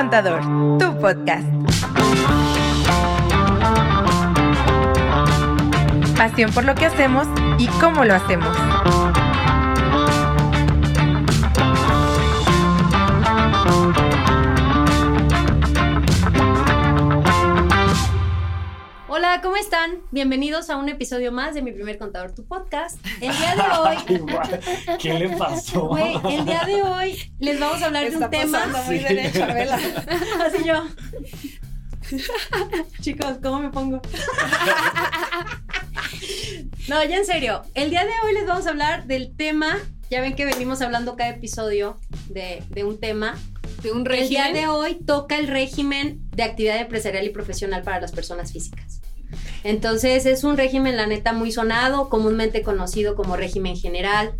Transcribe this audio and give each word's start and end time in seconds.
Contador, 0.00 0.40
tu 0.78 0.98
podcast. 0.98 1.44
Pasión 6.16 6.50
por 6.52 6.64
lo 6.64 6.74
que 6.74 6.86
hacemos 6.86 7.28
y 7.58 7.66
cómo 7.82 8.06
lo 8.06 8.14
hacemos. 8.14 8.56
Hola, 19.40 19.48
¿cómo 19.52 19.56
están? 19.56 20.02
Bienvenidos 20.10 20.68
a 20.68 20.76
un 20.76 20.90
episodio 20.90 21.32
más 21.32 21.54
de 21.54 21.62
Mi 21.62 21.72
Primer 21.72 21.96
Contador, 21.96 22.34
tu 22.34 22.44
podcast. 22.44 22.98
El 23.22 23.32
día 23.34 23.54
de 23.56 23.62
hoy... 23.78 24.98
¿Qué 24.98 25.14
le 25.14 25.30
pasó? 25.30 25.88
Güey, 25.88 26.14
el 26.30 26.44
día 26.44 26.62
de 26.66 26.82
hoy 26.82 27.32
les 27.38 27.58
vamos 27.58 27.80
a 27.82 27.86
hablar 27.86 28.10
de 28.10 28.16
un 28.18 28.28
tema... 28.28 28.66
muy 28.84 28.98
Sí. 28.98 29.02
derecha, 29.04 29.46
vela. 29.46 29.76
Así 30.44 30.62
yo... 30.64 30.86
Chicos, 33.00 33.38
¿cómo 33.42 33.60
me 33.60 33.70
pongo? 33.70 34.02
No, 36.88 37.02
ya 37.04 37.16
en 37.16 37.24
serio. 37.24 37.62
El 37.72 37.88
día 37.88 38.04
de 38.04 38.12
hoy 38.24 38.34
les 38.34 38.46
vamos 38.46 38.66
a 38.66 38.70
hablar 38.70 39.06
del 39.06 39.34
tema. 39.34 39.78
Ya 40.10 40.20
ven 40.20 40.34
que 40.34 40.44
venimos 40.44 40.82
hablando 40.82 41.16
cada 41.16 41.30
episodio 41.30 41.98
de, 42.28 42.62
de 42.68 42.84
un 42.84 43.00
tema. 43.00 43.38
De 43.82 43.90
un 43.92 44.06
El 44.10 44.28
día 44.28 44.42
régimen. 44.44 44.52
de 44.64 44.68
hoy 44.68 44.96
toca 44.96 45.38
el 45.38 45.46
régimen 45.48 46.20
de 46.32 46.42
actividad 46.42 46.76
empresarial 46.78 47.24
y 47.24 47.30
profesional 47.30 47.82
para 47.82 48.00
las 48.02 48.12
personas 48.12 48.52
físicas. 48.52 48.99
Entonces 49.64 50.26
es 50.26 50.44
un 50.44 50.56
régimen, 50.56 50.96
la 50.96 51.06
neta, 51.06 51.32
muy 51.32 51.52
sonado, 51.52 52.08
comúnmente 52.08 52.62
conocido 52.62 53.14
como 53.14 53.36
régimen 53.36 53.76
general. 53.76 54.32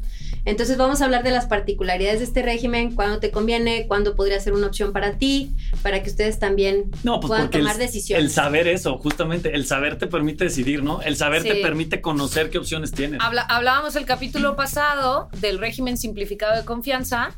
Entonces 0.46 0.78
vamos 0.78 1.02
a 1.02 1.04
hablar 1.04 1.22
de 1.22 1.30
las 1.32 1.44
particularidades 1.46 2.20
de 2.20 2.24
este 2.24 2.40
régimen, 2.40 2.94
cuándo 2.94 3.18
te 3.20 3.30
conviene, 3.30 3.86
cuándo 3.86 4.14
podría 4.16 4.40
ser 4.40 4.54
una 4.54 4.68
opción 4.68 4.92
para 4.92 5.18
ti, 5.18 5.50
para 5.82 6.02
que 6.02 6.08
ustedes 6.08 6.38
también 6.38 6.90
No, 7.04 7.20
pues 7.20 7.28
puedan 7.28 7.50
tomar 7.50 7.74
el, 7.74 7.78
decisiones. 7.80 8.24
el 8.24 8.30
saber 8.30 8.66
eso, 8.66 8.96
justamente, 8.98 9.54
el 9.54 9.66
saber 9.66 9.98
te 9.98 10.06
permite 10.06 10.44
decidir, 10.44 10.82
¿no? 10.82 11.02
El 11.02 11.16
saber 11.16 11.42
te 11.42 11.56
permite 11.56 12.00
conocer 12.00 12.48
qué 12.48 12.56
opciones 12.56 12.90
tienes. 12.92 13.20
Habla- 13.22 13.42
hablábamos 13.42 13.96
el 13.96 14.06
capítulo 14.06 14.56
pasado 14.56 15.28
del 15.40 15.58
régimen 15.58 15.98
simplificado 15.98 16.56
de 16.56 16.64
confianza 16.64 17.36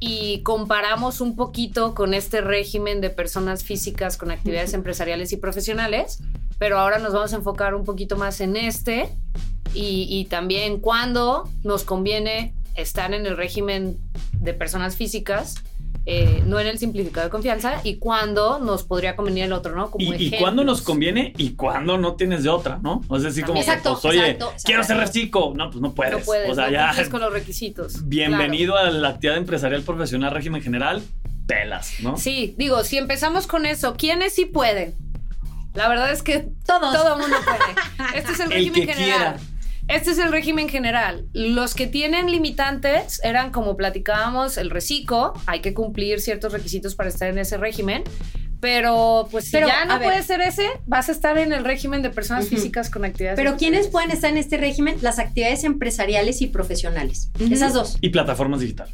y 0.00 0.42
comparamos 0.42 1.20
un 1.20 1.36
poquito 1.36 1.94
con 1.94 2.12
este 2.12 2.40
régimen 2.40 3.00
de 3.00 3.10
personas 3.10 3.62
físicas 3.62 4.16
con 4.16 4.32
actividades 4.32 4.72
empresariales 4.74 5.32
y 5.32 5.36
profesionales, 5.36 6.18
pero 6.62 6.78
ahora 6.78 7.00
nos 7.00 7.12
vamos 7.12 7.32
a 7.32 7.36
enfocar 7.38 7.74
un 7.74 7.84
poquito 7.84 8.16
más 8.16 8.40
en 8.40 8.54
este 8.54 9.08
y, 9.74 10.06
y 10.08 10.26
también 10.26 10.78
cuándo 10.78 11.50
nos 11.64 11.82
conviene 11.82 12.54
estar 12.76 13.12
en 13.12 13.26
el 13.26 13.36
régimen 13.36 13.98
de 14.34 14.54
personas 14.54 14.94
físicas. 14.94 15.56
eh, 16.06 16.40
no 16.46 16.60
en 16.60 16.68
el 16.68 16.78
simplificado 16.78 17.26
de 17.26 17.30
confianza 17.32 17.80
y 17.82 17.96
cuándo 17.96 18.60
nos 18.60 18.84
podría 18.84 19.16
convenir 19.16 19.42
el 19.42 19.52
otro, 19.52 19.74
¿no? 19.74 19.90
Como 19.90 20.14
Y, 20.14 20.26
y 20.26 20.38
cuándo 20.38 20.62
nos 20.62 20.82
conviene 20.82 21.32
y 21.36 21.54
cuándo 21.54 21.98
no 21.98 22.14
tienes 22.14 22.44
de 22.44 22.50
otra, 22.50 22.78
¿no? 22.80 23.00
O 23.08 23.18
sea, 23.18 23.30
así 23.30 23.42
como, 23.42 23.54
que, 23.54 23.60
Exacto, 23.62 23.98
pues, 24.00 24.04
oye, 24.04 24.30
exacto, 24.30 24.52
quiero 24.62 24.84
ser 24.84 24.98
reciclo. 24.98 25.54
No, 25.56 25.68
pues 25.68 25.82
no 25.82 25.92
puedes. 25.92 26.12
No 26.12 26.20
puedes, 26.20 26.48
o 26.48 26.54
sea, 26.54 26.66
no 26.66 26.72
ya. 26.72 27.10
con 27.10 27.22
los 27.22 27.32
requisitos. 27.32 28.08
Bienvenido 28.08 28.76
a 28.76 28.88
la 28.88 29.08
actividad 29.08 29.36
empresarial 29.36 29.82
profesional 29.82 30.30
régimen 30.30 30.62
general. 30.62 31.02
Pelas, 31.44 31.94
¿no? 32.02 32.16
Sí, 32.16 32.54
digo, 32.56 32.84
si 32.84 32.98
empezamos 32.98 33.48
con 33.48 33.66
eso, 33.66 33.96
¿quiénes 33.96 34.32
sí 34.32 34.44
pueden? 34.44 34.94
La 35.74 35.88
verdad 35.88 36.12
es 36.12 36.22
que 36.22 36.48
Todos. 36.66 36.92
todo 36.94 37.18
mundo 37.18 37.36
puede. 37.44 38.14
Este 38.18 38.32
es 38.32 38.40
el 38.40 38.46
El 38.46 38.52
régimen 38.52 38.86
que 38.86 38.94
general. 38.94 39.34
quiera. 39.34 39.36
Este 39.88 40.10
es 40.12 40.18
el 40.18 40.30
régimen 40.30 40.68
general. 40.68 41.26
Los 41.32 41.74
que 41.74 41.86
tienen 41.86 42.30
limitantes 42.30 43.20
eran, 43.24 43.50
como 43.50 43.76
platicábamos, 43.76 44.56
el 44.56 44.70
reciclo. 44.70 45.32
Hay 45.46 45.60
que 45.60 45.74
cumplir 45.74 46.20
ciertos 46.20 46.52
requisitos 46.52 46.94
para 46.94 47.08
estar 47.08 47.28
en 47.28 47.38
ese 47.38 47.56
régimen. 47.56 48.04
Pero, 48.60 49.26
pues, 49.32 49.46
si 49.46 49.50
Pero, 49.50 49.66
ya 49.66 49.84
no 49.84 49.98
ver. 49.98 50.08
puedes 50.08 50.26
ser 50.26 50.40
ese, 50.40 50.68
vas 50.86 51.08
a 51.08 51.12
estar 51.12 51.36
en 51.36 51.52
el 51.52 51.64
régimen 51.64 52.00
de 52.00 52.10
personas 52.10 52.48
físicas 52.48 52.90
con 52.90 53.04
actividades. 53.04 53.36
Pero 53.36 53.56
¿quiénes 53.56 53.88
pueden 53.88 54.12
estar 54.12 54.30
en 54.30 54.36
este 54.36 54.56
régimen? 54.56 54.96
Las 55.02 55.18
actividades 55.18 55.64
empresariales 55.64 56.40
y 56.42 56.46
profesionales. 56.46 57.30
Esas 57.40 57.72
dos. 57.74 57.96
Y 58.00 58.10
plataformas 58.10 58.60
digital. 58.60 58.88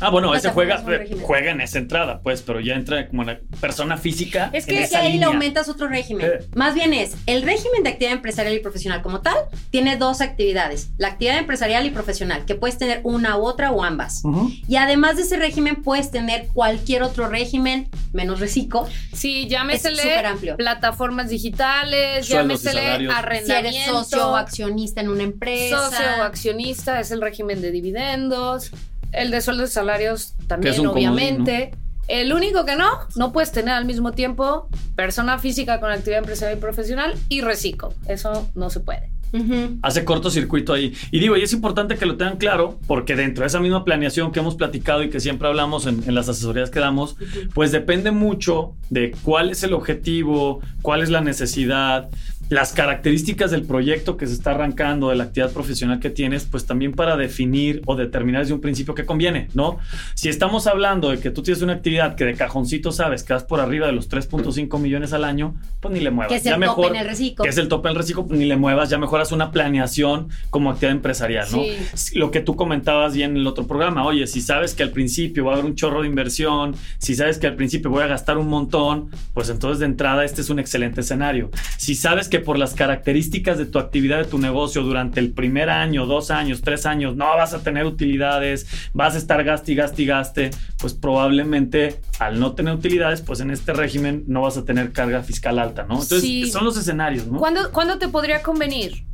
Ah, 0.00 0.10
bueno, 0.10 0.34
ese 0.34 0.50
juega, 0.50 0.82
juega 1.22 1.50
en 1.50 1.60
esa 1.60 1.78
entrada, 1.78 2.20
pues, 2.22 2.42
pero 2.42 2.60
ya 2.60 2.74
entra 2.74 3.08
como 3.08 3.22
una 3.22 3.38
persona 3.60 3.96
física. 3.96 4.50
Es 4.52 4.66
en 4.66 4.74
que, 4.74 4.82
esa 4.82 5.00
ahí 5.00 5.18
le 5.18 5.26
aumentas 5.26 5.68
otro 5.68 5.88
régimen. 5.88 6.26
Eh. 6.26 6.46
Más 6.54 6.74
bien 6.74 6.94
es, 6.94 7.16
el 7.26 7.42
régimen 7.42 7.82
de 7.82 7.90
actividad 7.90 8.14
empresarial 8.14 8.54
y 8.54 8.60
profesional 8.60 9.02
como 9.02 9.20
tal 9.20 9.36
tiene 9.70 9.96
dos 9.96 10.20
actividades, 10.20 10.90
la 10.98 11.08
actividad 11.08 11.38
empresarial 11.38 11.86
y 11.86 11.90
profesional, 11.90 12.44
que 12.44 12.54
puedes 12.54 12.78
tener 12.78 13.00
una 13.04 13.36
u 13.36 13.44
otra 13.44 13.70
o 13.70 13.84
ambas. 13.84 14.22
Y 14.68 14.76
además 14.76 15.16
de 15.16 15.22
ese 15.22 15.36
régimen 15.36 15.82
puedes 15.82 16.10
tener 16.10 16.48
cualquier 16.48 17.02
otro 17.02 17.28
régimen, 17.28 17.88
menos 18.12 18.40
reciclo, 18.40 18.86
Sí, 19.12 19.42
es 19.42 19.48
llámesele 19.50 20.02
súper 20.02 20.26
amplio. 20.26 20.56
plataformas 20.56 21.28
digitales, 21.28 22.26
Sueldos 22.26 22.62
llámesele 22.62 22.82
salarios. 22.82 23.12
Si 23.12 23.18
arrendamiento. 23.18 23.68
eres 23.68 23.86
socio 23.86 24.28
o 24.30 24.36
accionista 24.36 25.00
en 25.00 25.08
una 25.08 25.22
empresa. 25.22 25.90
Socio 25.90 26.06
o 26.18 26.22
accionista 26.22 27.00
es 27.00 27.10
el 27.10 27.20
régimen 27.20 27.60
de 27.60 27.70
dividendos. 27.70 28.72
El 29.12 29.30
de 29.30 29.40
sueldos 29.40 29.70
y 29.70 29.72
salarios 29.72 30.34
también, 30.46 30.86
obviamente. 30.86 31.72
El 32.08 32.32
único 32.32 32.64
que 32.64 32.74
no, 32.74 32.90
no 33.14 33.32
puedes 33.32 33.52
tener 33.52 33.74
al 33.74 33.84
mismo 33.84 34.12
tiempo 34.12 34.68
persona 34.96 35.38
física 35.38 35.78
con 35.78 35.92
actividad 35.92 36.18
empresarial 36.18 36.58
y 36.58 36.60
profesional 36.60 37.14
y 37.28 37.40
reciclo. 37.40 37.94
Eso 38.08 38.48
no 38.54 38.68
se 38.68 38.80
puede. 38.80 39.10
Ujú. 39.32 39.78
hace 39.82 40.04
cortocircuito 40.04 40.72
ahí. 40.72 40.92
Y 41.10 41.20
digo, 41.20 41.36
y 41.36 41.42
es 41.42 41.52
importante 41.52 41.96
que 41.96 42.06
lo 42.06 42.16
tengan 42.16 42.36
claro, 42.36 42.78
porque 42.86 43.14
dentro 43.14 43.42
de 43.42 43.46
esa 43.46 43.60
misma 43.60 43.84
planeación 43.84 44.32
que 44.32 44.40
hemos 44.40 44.56
platicado 44.56 45.02
y 45.02 45.10
que 45.10 45.20
siempre 45.20 45.46
hablamos 45.46 45.86
en, 45.86 46.02
en 46.06 46.14
las 46.14 46.28
asesorías 46.28 46.70
que 46.70 46.80
damos, 46.80 47.16
pues 47.54 47.70
depende 47.70 48.10
mucho 48.10 48.74
de 48.88 49.12
cuál 49.22 49.50
es 49.50 49.62
el 49.62 49.72
objetivo, 49.72 50.60
cuál 50.82 51.02
es 51.02 51.10
la 51.10 51.20
necesidad, 51.20 52.10
las 52.50 52.72
características 52.72 53.52
del 53.52 53.62
proyecto 53.62 54.16
que 54.16 54.26
se 54.26 54.34
está 54.34 54.50
arrancando, 54.50 55.08
de 55.10 55.14
la 55.14 55.24
actividad 55.24 55.52
profesional 55.52 56.00
que 56.00 56.10
tienes, 56.10 56.44
pues 56.44 56.66
también 56.66 56.92
para 56.92 57.16
definir 57.16 57.80
o 57.86 57.94
determinar 57.94 58.42
desde 58.42 58.54
un 58.54 58.60
principio 58.60 58.96
qué 58.96 59.06
conviene, 59.06 59.48
¿no? 59.54 59.78
Si 60.14 60.28
estamos 60.28 60.66
hablando 60.66 61.10
de 61.10 61.20
que 61.20 61.30
tú 61.30 61.44
tienes 61.44 61.62
una 61.62 61.74
actividad 61.74 62.16
que 62.16 62.24
de 62.24 62.34
cajoncito 62.34 62.90
sabes 62.90 63.22
que 63.22 63.32
vas 63.32 63.44
por 63.44 63.60
arriba 63.60 63.86
de 63.86 63.92
los 63.92 64.10
3.5 64.10 64.80
millones 64.80 65.12
al 65.12 65.22
año, 65.22 65.54
pues 65.78 65.94
ni 65.94 66.00
le 66.00 66.10
muevas. 66.10 66.32
Que 66.32 66.38
es 66.38 66.42
ya 66.42 66.54
el 66.54 66.60
mejor, 66.60 66.86
tope 66.86 66.88
en 66.88 66.96
el 66.96 67.08
reciclo. 67.08 67.44
que 67.44 67.50
es 67.50 67.56
el 67.56 67.68
tope 67.68 67.88
en 67.88 67.92
el 67.92 67.98
reciclo, 67.98 68.26
pues 68.26 68.36
ni 68.36 68.46
le 68.46 68.56
muevas, 68.56 68.90
ya 68.90 68.98
mejoras 68.98 69.30
una 69.30 69.52
planeación 69.52 70.28
como 70.50 70.70
actividad 70.70 70.96
empresarial, 70.96 71.46
¿no? 71.52 71.62
Sí. 71.94 72.18
Lo 72.18 72.32
que 72.32 72.40
tú 72.40 72.56
comentabas 72.56 73.14
bien 73.14 73.30
en 73.30 73.36
el 73.36 73.46
otro 73.46 73.68
programa, 73.68 74.04
oye, 74.04 74.26
si 74.26 74.40
sabes 74.40 74.74
que 74.74 74.82
al 74.82 74.90
principio 74.90 75.44
va 75.44 75.52
a 75.52 75.54
haber 75.54 75.66
un 75.66 75.76
chorro 75.76 76.02
de 76.02 76.08
inversión, 76.08 76.74
si 76.98 77.14
sabes 77.14 77.38
que 77.38 77.46
al 77.46 77.54
principio 77.54 77.90
voy 77.90 78.02
a 78.02 78.08
gastar 78.08 78.38
un 78.38 78.48
montón, 78.48 79.10
pues 79.34 79.48
entonces 79.50 79.78
de 79.78 79.86
entrada 79.86 80.24
este 80.24 80.40
es 80.40 80.50
un 80.50 80.58
excelente 80.58 81.02
escenario. 81.02 81.52
Si 81.76 81.94
sabes 81.94 82.28
que 82.28 82.39
por 82.40 82.58
las 82.58 82.74
características 82.74 83.58
de 83.58 83.66
tu 83.66 83.78
actividad, 83.78 84.18
de 84.18 84.24
tu 84.24 84.38
negocio, 84.38 84.82
durante 84.82 85.20
el 85.20 85.32
primer 85.32 85.70
año, 85.70 86.06
dos 86.06 86.30
años, 86.30 86.60
tres 86.62 86.86
años, 86.86 87.16
no 87.16 87.26
vas 87.36 87.54
a 87.54 87.62
tener 87.62 87.84
utilidades, 87.86 88.66
vas 88.92 89.14
a 89.14 89.18
estar 89.18 89.42
gaste 89.44 89.72
y 89.72 89.74
gaste 89.74 90.02
y 90.02 90.06
gaste, 90.06 90.50
pues 90.78 90.94
probablemente 90.94 92.00
al 92.18 92.40
no 92.40 92.52
tener 92.54 92.74
utilidades, 92.74 93.20
pues 93.22 93.40
en 93.40 93.50
este 93.50 93.72
régimen 93.72 94.24
no 94.26 94.42
vas 94.42 94.56
a 94.56 94.64
tener 94.64 94.92
carga 94.92 95.22
fiscal 95.22 95.58
alta, 95.58 95.82
¿no? 95.84 95.94
Entonces 95.94 96.20
Sí. 96.22 96.50
son 96.50 96.64
los 96.64 96.76
escenarios, 96.76 97.26
¿no? 97.26 97.38
¿Cuándo, 97.38 97.70
cuándo 97.72 97.98
te 97.98 98.08
podría 98.08 98.42
convenir? 98.42 99.04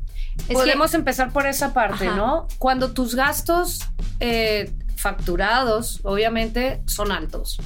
que- 0.48 0.52
Podemos 0.52 0.92
empezar 0.94 1.32
por 1.32 1.46
esa 1.46 1.72
parte, 1.72 2.06
Ajá. 2.08 2.16
¿no? 2.16 2.46
Cuando 2.58 2.92
tus 2.92 3.14
gastos 3.14 3.80
eh, 4.20 4.70
facturados, 4.96 6.00
obviamente, 6.04 6.82
son 6.86 7.10
altos. 7.12 7.58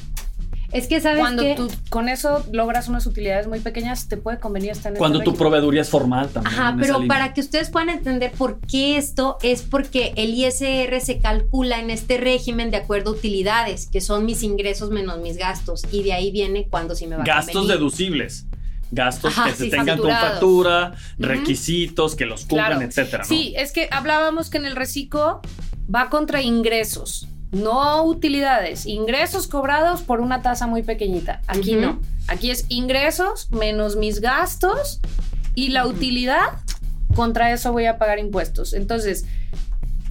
Es 0.72 0.86
que 0.86 1.00
sabes 1.00 1.19
Cuando 1.20 1.42
que... 1.42 1.54
tú 1.56 1.69
con 1.88 2.08
eso 2.08 2.44
logras 2.53 2.88
unas 2.88 3.04
utilidades 3.06 3.48
muy 3.48 3.60
pequeñas, 3.60 4.08
te 4.08 4.16
puede 4.16 4.38
convenir 4.38 4.70
estar 4.70 4.92
en 4.92 4.98
Cuando 4.98 5.19
este 5.19 5.25
tu 5.25 5.31
régimen. 5.32 5.38
proveeduría 5.50 5.82
es 5.82 5.88
formal 5.88 6.28
también. 6.28 6.54
Ajá, 6.54 6.76
pero 6.81 7.06
para 7.08 7.34
que 7.34 7.41
ustedes 7.41 7.70
puedan 7.70 7.88
entender 7.88 8.31
por 8.32 8.60
qué 8.60 8.97
esto 8.97 9.38
es 9.42 9.62
porque 9.62 10.12
el 10.16 10.34
ISR 10.34 11.00
se 11.00 11.19
calcula 11.19 11.80
en 11.80 11.91
este 11.91 12.19
régimen 12.19 12.70
de 12.70 12.76
acuerdo 12.76 13.10
a 13.10 13.14
utilidades, 13.14 13.86
que 13.88 14.00
son 14.00 14.24
mis 14.24 14.42
ingresos 14.42 14.91
menos 14.91 15.18
mis 15.18 15.36
gastos, 15.36 15.83
y 15.91 16.03
de 16.04 16.12
ahí 16.12 16.30
viene 16.30 16.68
cuando 16.68 16.95
sí 16.95 17.06
me 17.06 17.16
va 17.16 17.22
a 17.22 17.27
gastos 17.27 17.66
deducibles. 17.66 18.47
Gastos 18.92 19.33
Ajá, 19.39 19.50
que 19.50 19.56
se 19.56 19.65
sí, 19.65 19.71
tengan 19.71 19.98
con 19.98 20.10
factura, 20.10 20.95
requisitos, 21.18 22.16
que 22.16 22.27
los 22.27 22.41
cumplan, 22.41 22.66
Claro. 22.72 22.83
etcétera. 22.86 23.18
¿no? 23.22 23.28
Sí, 23.28 23.54
es 23.56 23.72
que 23.72 23.89
hablábamos 23.91 24.50
que 24.50 24.59
en 24.59 24.66
el 24.66 24.77
reciclo 24.77 25.41
va 25.92 26.10
contra 26.10 26.42
ingresos, 26.42 27.27
no 27.52 28.04
utilidades. 28.04 28.86
Ingresos 28.86 29.47
cobrados 29.47 30.02
por 30.02 30.20
una 30.20 30.42
tasa 30.42 30.66
muy 30.66 30.82
pequeñita. 30.82 31.42
Aquí 31.47 31.74
no. 31.74 32.00
Aquí 32.28 32.50
es 32.50 32.66
ingresos 32.68 33.50
menos 33.50 33.97
mis 33.97 34.20
gastos 34.20 35.00
y 35.54 35.70
la 35.70 35.86
utilidad. 35.86 36.60
Contra 37.14 37.52
eso 37.52 37.72
voy 37.72 37.86
a 37.86 37.98
pagar 37.98 38.18
impuestos. 38.18 38.72
Entonces, 38.72 39.24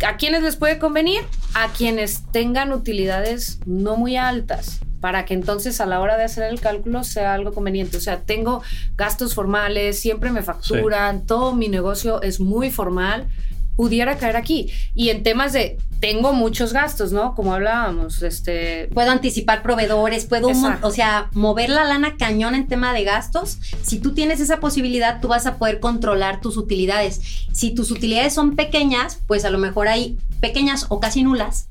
¿a 0.06 0.18
quiénes 0.18 0.44
les 0.44 0.58
puede 0.58 0.80
convenir? 0.80 1.22
A 1.54 1.70
quienes 1.70 2.24
tengan 2.32 2.74
utilidades 2.74 3.60
no 3.66 3.96
muy 3.96 4.18
altas 4.18 4.82
para 5.00 5.26
que 5.26 5.34
entonces 5.34 5.80
a 5.82 5.86
la 5.86 6.02
hora 6.02 6.18
de 6.18 6.24
hacer 6.24 6.44
el 6.44 6.60
cálculo 6.60 7.04
sea 7.04 7.34
algo 7.34 7.54
conveniente. 7.54 7.98
O 7.98 8.02
sea, 8.02 8.22
tengo 8.22 8.62
gastos 8.98 9.34
formales, 9.34 10.00
siempre 10.00 10.32
me 10.32 10.42
facturan, 10.42 11.26
todo 11.26 11.56
mi 11.56 11.70
negocio 11.70 12.22
es 12.22 12.40
muy 12.40 12.70
formal, 12.70 13.28
pudiera 13.76 14.18
caer 14.18 14.36
aquí. 14.36 14.72
Y 14.94 15.10
en 15.10 15.24
temas 15.24 15.54
de 15.54 15.78
tengo 16.00 16.34
muchos 16.34 16.74
gastos, 16.74 17.12
¿no? 17.12 17.36
Como 17.36 17.54
hablábamos, 17.54 18.22
este... 18.22 18.90
Puedo 18.94 19.12
anticipar 19.12 19.62
proveedores, 19.62 20.26
puedo, 20.26 20.50
o 20.82 20.92
sea, 20.92 21.30
mover 21.34 21.70
la 21.70 21.84
lana 21.84 22.16
cañón 22.18 22.56
en 22.56 22.68
tema 22.68 22.94
de 22.94 23.04
gastos. 23.04 23.60
Si 23.82 24.00
tú 24.00 24.14
tienes 24.14 24.40
esa 24.40 24.60
posibilidad, 24.60 25.20
tú 25.22 25.28
vas 25.28 25.46
a 25.46 25.58
poder 25.58 25.80
controlar 25.80 26.42
tus 26.42 26.58
utilidades. 26.58 27.22
Si 27.52 27.72
tus 27.72 27.92
utilidades 27.92 28.34
son 28.34 28.56
pequeñas, 28.56 29.20
pues 29.28 29.46
a 29.46 29.50
lo 29.50 29.58
mejor 29.58 29.88
hay 29.88 30.18
pequeñas 30.40 30.86
o 30.90 31.00
casi 31.00 31.24
nulas, 31.24 31.68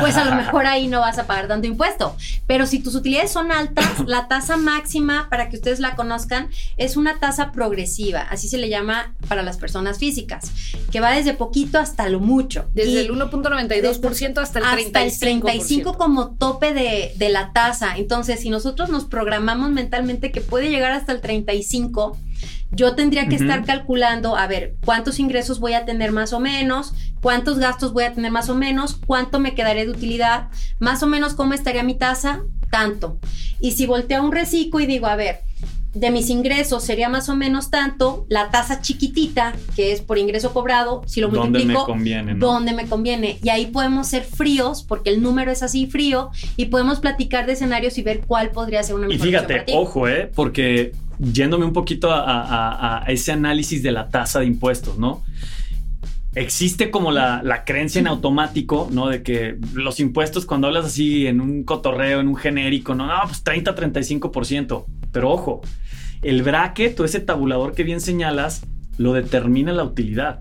pues 0.00 0.16
a 0.16 0.24
lo 0.24 0.34
mejor 0.34 0.66
ahí 0.66 0.88
no 0.88 1.00
vas 1.00 1.18
a 1.18 1.26
pagar 1.26 1.48
tanto 1.48 1.66
impuesto. 1.66 2.14
Pero 2.46 2.66
si 2.66 2.80
tus 2.80 2.94
utilidades 2.94 3.32
son 3.32 3.50
altas, 3.50 4.04
la 4.06 4.28
tasa 4.28 4.56
máxima, 4.56 5.28
para 5.30 5.48
que 5.48 5.56
ustedes 5.56 5.80
la 5.80 5.96
conozcan, 5.96 6.50
es 6.76 6.96
una 6.96 7.18
tasa 7.18 7.50
progresiva, 7.52 8.20
así 8.20 8.48
se 8.48 8.58
le 8.58 8.68
llama 8.68 9.14
para 9.28 9.42
las 9.42 9.56
personas 9.56 9.98
físicas, 9.98 10.52
que 10.90 11.00
va 11.00 11.12
desde 11.12 11.34
poquito 11.34 11.78
hasta 11.78 12.08
lo 12.08 12.20
mucho. 12.20 12.68
Desde 12.74 13.00
el 13.00 13.10
1.92% 13.70 14.38
hasta 14.38 14.58
el 14.58 14.64
35%. 14.64 14.86
Hasta 14.86 15.02
el 15.02 15.18
35 15.18 15.94
como 15.98 16.36
tope 16.36 16.72
de, 16.72 17.12
de 17.16 17.28
la 17.28 17.52
tasa. 17.52 17.96
Entonces, 17.96 18.40
si 18.40 18.50
nosotros 18.50 18.88
nos 18.90 19.04
programamos 19.04 19.70
mentalmente 19.70 20.32
que 20.32 20.40
puede 20.40 20.70
llegar 20.70 20.92
hasta 20.92 21.12
el 21.12 21.20
35, 21.20 22.16
yo 22.72 22.94
tendría 22.94 23.28
que 23.28 23.34
estar 23.34 23.64
calculando, 23.64 24.36
a 24.36 24.46
ver, 24.46 24.76
cuántos 24.84 25.18
ingresos 25.18 25.58
voy 25.58 25.74
a 25.74 25.84
tener 25.84 26.12
más 26.12 26.32
o 26.32 26.38
menos, 26.38 26.94
cuántos 27.20 27.58
gastos 27.58 27.92
voy 27.92 28.04
a 28.04 28.12
tener 28.12 28.30
más 28.30 28.48
o 28.48 28.54
menos, 28.54 28.98
cuánto 29.06 29.40
me 29.40 29.54
quedaré 29.54 29.86
de 29.86 29.90
utilidad, 29.90 30.48
más 30.78 31.02
o 31.02 31.06
menos 31.06 31.34
cómo 31.34 31.52
estaría 31.52 31.82
mi 31.82 31.94
tasa, 31.94 32.42
tanto. 32.70 33.18
Y 33.58 33.72
si 33.72 33.86
volteo 33.86 34.20
a 34.20 34.24
un 34.24 34.32
reciclo 34.32 34.78
y 34.78 34.86
digo, 34.86 35.08
a 35.08 35.16
ver, 35.16 35.40
de 35.94 36.10
mis 36.10 36.30
ingresos 36.30 36.84
sería 36.84 37.08
más 37.08 37.28
o 37.28 37.36
menos 37.36 37.70
tanto, 37.70 38.26
la 38.28 38.50
tasa 38.50 38.80
chiquitita, 38.80 39.54
que 39.74 39.92
es 39.92 40.00
por 40.00 40.18
ingreso 40.18 40.52
cobrado, 40.52 41.02
si 41.06 41.20
lo 41.20 41.28
multiplico, 41.28 41.66
¿Dónde 41.66 41.78
me 41.80 41.84
conviene? 41.84 42.34
¿Dónde 42.34 42.72
me 42.72 42.86
conviene? 42.86 43.38
Y 43.42 43.48
ahí 43.48 43.66
podemos 43.66 44.06
ser 44.06 44.22
fríos, 44.22 44.84
porque 44.84 45.10
el 45.10 45.22
número 45.22 45.50
es 45.50 45.62
así 45.62 45.86
frío, 45.86 46.30
y 46.56 46.66
podemos 46.66 47.00
platicar 47.00 47.46
de 47.46 47.54
escenarios 47.54 47.98
y 47.98 48.02
ver 48.02 48.20
cuál 48.20 48.50
podría 48.50 48.82
ser 48.82 48.94
una 48.94 49.08
mejor 49.08 49.26
Y 49.26 49.30
fíjate, 49.30 49.64
ojo, 49.72 50.08
¿eh? 50.08 50.30
Porque 50.34 50.92
yéndome 51.18 51.64
un 51.64 51.72
poquito 51.72 52.08
a, 52.12 53.04
ese 53.08 53.32
análisis 53.32 53.82
de 53.82 53.92
la 53.92 54.08
tasa 54.08 54.40
de 54.40 54.46
impuestos, 54.46 54.96
¿no? 54.98 55.22
Existe 56.34 56.90
como 56.90 57.10
la, 57.10 57.64
creencia 57.66 57.98
en 57.98 58.06
automático, 58.06 58.88
¿no? 58.92 59.08
De 59.08 59.22
que 59.22 59.58
los 59.74 59.98
impuestos, 59.98 60.46
cuando 60.46 60.68
hablas 60.68 60.86
así 60.86 61.26
en 61.26 61.40
un 61.40 61.64
cotorreo, 61.64 62.20
en 62.20 62.28
un 62.28 62.36
genérico, 62.36 62.94
no, 62.94 63.06
no, 63.06 63.14
pues 63.24 63.42
30, 63.42 63.74
35%. 63.74 64.84
Pero 65.10 65.30
ojo, 65.30 65.60
el 66.22 66.42
bracket 66.42 66.98
o 67.00 67.04
ese 67.04 67.20
tabulador 67.20 67.74
que 67.74 67.82
bien 67.82 68.00
señalas 68.00 68.62
lo 68.96 69.12
determina 69.12 69.72
la 69.72 69.84
utilidad, 69.84 70.40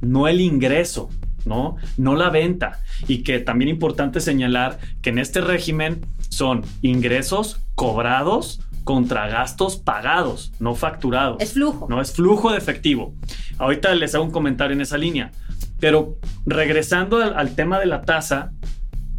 no 0.00 0.26
el 0.26 0.40
ingreso. 0.40 1.10
¿no? 1.44 1.76
No 1.96 2.16
la 2.16 2.28
venta. 2.30 2.80
Y 3.08 3.22
que 3.22 3.38
también 3.38 3.70
importante 3.70 4.20
señalar 4.20 4.78
que 5.00 5.10
en 5.10 5.18
este 5.18 5.40
régimen 5.40 6.00
son 6.28 6.62
ingresos 6.82 7.60
cobrados 7.74 8.60
contra 8.90 9.28
gastos 9.28 9.76
pagados, 9.76 10.52
no 10.58 10.74
facturados. 10.74 11.40
Es 11.40 11.52
flujo. 11.52 11.86
No, 11.88 12.00
es 12.00 12.12
flujo 12.12 12.50
de 12.50 12.58
efectivo. 12.58 13.14
Ahorita 13.56 13.94
les 13.94 14.16
hago 14.16 14.24
un 14.24 14.32
comentario 14.32 14.74
en 14.74 14.80
esa 14.80 14.98
línea. 14.98 15.30
Pero 15.78 16.18
regresando 16.44 17.18
al, 17.18 17.54
tema 17.54 17.78
de 17.78 17.86
la 17.86 18.02
tasa, 18.02 18.50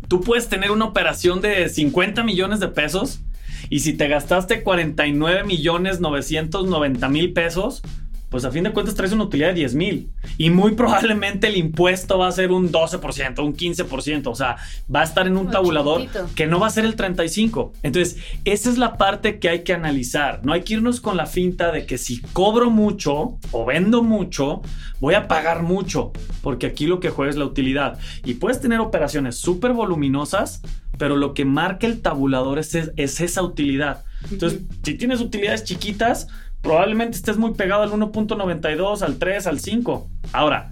tú 0.10 0.20
puedes 0.20 0.50
tener 0.50 0.72
una 0.72 0.84
operación 0.84 1.40
de 1.40 1.70
50 1.70 2.22
millones 2.22 2.60
de 2.60 2.68
pesos 2.68 3.22
y 3.70 3.80
si 3.80 3.94
te 3.94 4.10
gastaste 4.10 4.62
49 4.62 5.46
millones 5.46 6.02
990 6.02 7.08
mil 7.08 7.32
pesos, 7.32 7.82
pues 8.32 8.46
a 8.46 8.52
fin 8.52 8.64
de 8.64 8.72
cuentas 8.72 8.96
traes 8.96 9.12
una 9.12 9.26
utilidad 9.26 9.50
de 9.50 9.56
10 9.56 9.76
mil. 9.76 10.10
Y 10.38 10.52
muy 10.52 10.72
probablemente 10.72 11.48
el 11.48 11.58
impuesto 11.58 12.18
va 12.18 12.30
a 12.30 12.32
ser 12.32 12.54
un 12.54 12.72
12%, 12.72 13.44
un 13.44 13.54
15%. 13.54 14.28
O 14.28 14.36
sea, 14.36 14.56
va 14.94 15.02
a 15.02 15.04
estar 15.04 15.28
en 15.28 15.36
un 15.36 15.52
tabulador 15.52 16.08
que 16.34 16.48
no 16.48 16.58
va 16.58 16.68
a 16.68 16.70
ser 16.70 16.86
el 16.86 16.96
35%. 16.96 17.72
Entonces, 17.84 18.16
esa 18.46 18.70
es 18.70 18.78
la 18.78 18.98
parte 18.98 19.38
que 19.38 19.50
hay 19.50 19.64
que 19.66 19.74
analizar. 19.74 20.40
No 20.46 20.54
hay 20.54 20.62
que 20.62 20.76
irnos 20.76 21.02
con 21.02 21.18
la 21.18 21.26
finta 21.26 21.74
de 21.74 21.86
que 21.86 21.98
si 21.98 22.22
cobro 22.22 22.70
mucho 22.70 23.38
o 23.52 23.66
vendo 23.66 24.02
mucho, 24.02 24.62
voy 25.02 25.16
a 25.16 25.28
pagar 25.28 25.62
mucho. 25.62 26.14
Porque 26.42 26.68
aquí 26.68 26.88
lo 26.88 27.02
que 27.02 27.10
juega 27.10 27.32
es 27.32 27.38
la 27.38 27.44
utilidad. 27.44 28.00
Y 28.24 28.36
puedes 28.36 28.62
tener 28.62 28.80
operaciones 28.80 29.36
súper 29.36 29.74
voluminosas, 29.74 30.62
pero 30.98 31.18
lo 31.18 31.34
que 31.34 31.44
marca 31.44 31.86
el 31.86 32.00
tabulador 32.00 32.60
es, 32.60 32.74
es 32.76 33.20
esa 33.20 33.44
utilidad. 33.44 34.06
Entonces, 34.32 34.62
si 34.84 34.94
tienes 34.94 35.20
utilidades 35.20 35.66
chiquitas, 35.66 36.28
probablemente 36.62 37.18
estés 37.18 37.38
muy 37.38 37.54
pegado 37.54 37.84
al 37.84 37.92
1.92, 37.92 39.02
al 39.02 39.18
3, 39.18 39.48
al 39.48 39.60
5. 39.60 40.10
Ahora, 40.34 40.72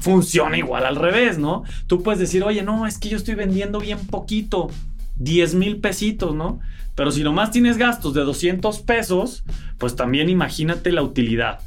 funciona 0.00 0.58
igual 0.58 0.84
al 0.84 0.96
revés, 0.96 1.38
¿no? 1.38 1.62
Tú 1.86 2.02
puedes 2.02 2.20
decir, 2.20 2.42
oye, 2.44 2.62
no, 2.62 2.86
es 2.86 2.98
que 2.98 3.08
yo 3.08 3.16
estoy 3.16 3.34
vendiendo 3.34 3.78
bien 3.78 4.06
poquito, 4.06 4.68
10 5.16 5.54
mil 5.54 5.80
pesitos, 5.80 6.34
¿no? 6.34 6.60
Pero 6.94 7.10
si 7.10 7.22
nomás 7.22 7.50
tienes 7.50 7.76
gastos 7.76 8.14
de 8.14 8.22
200 8.22 8.80
pesos, 8.80 9.44
pues 9.78 9.96
también 9.96 10.28
imagínate 10.28 10.92
la 10.92 11.02
utilidad 11.02 11.60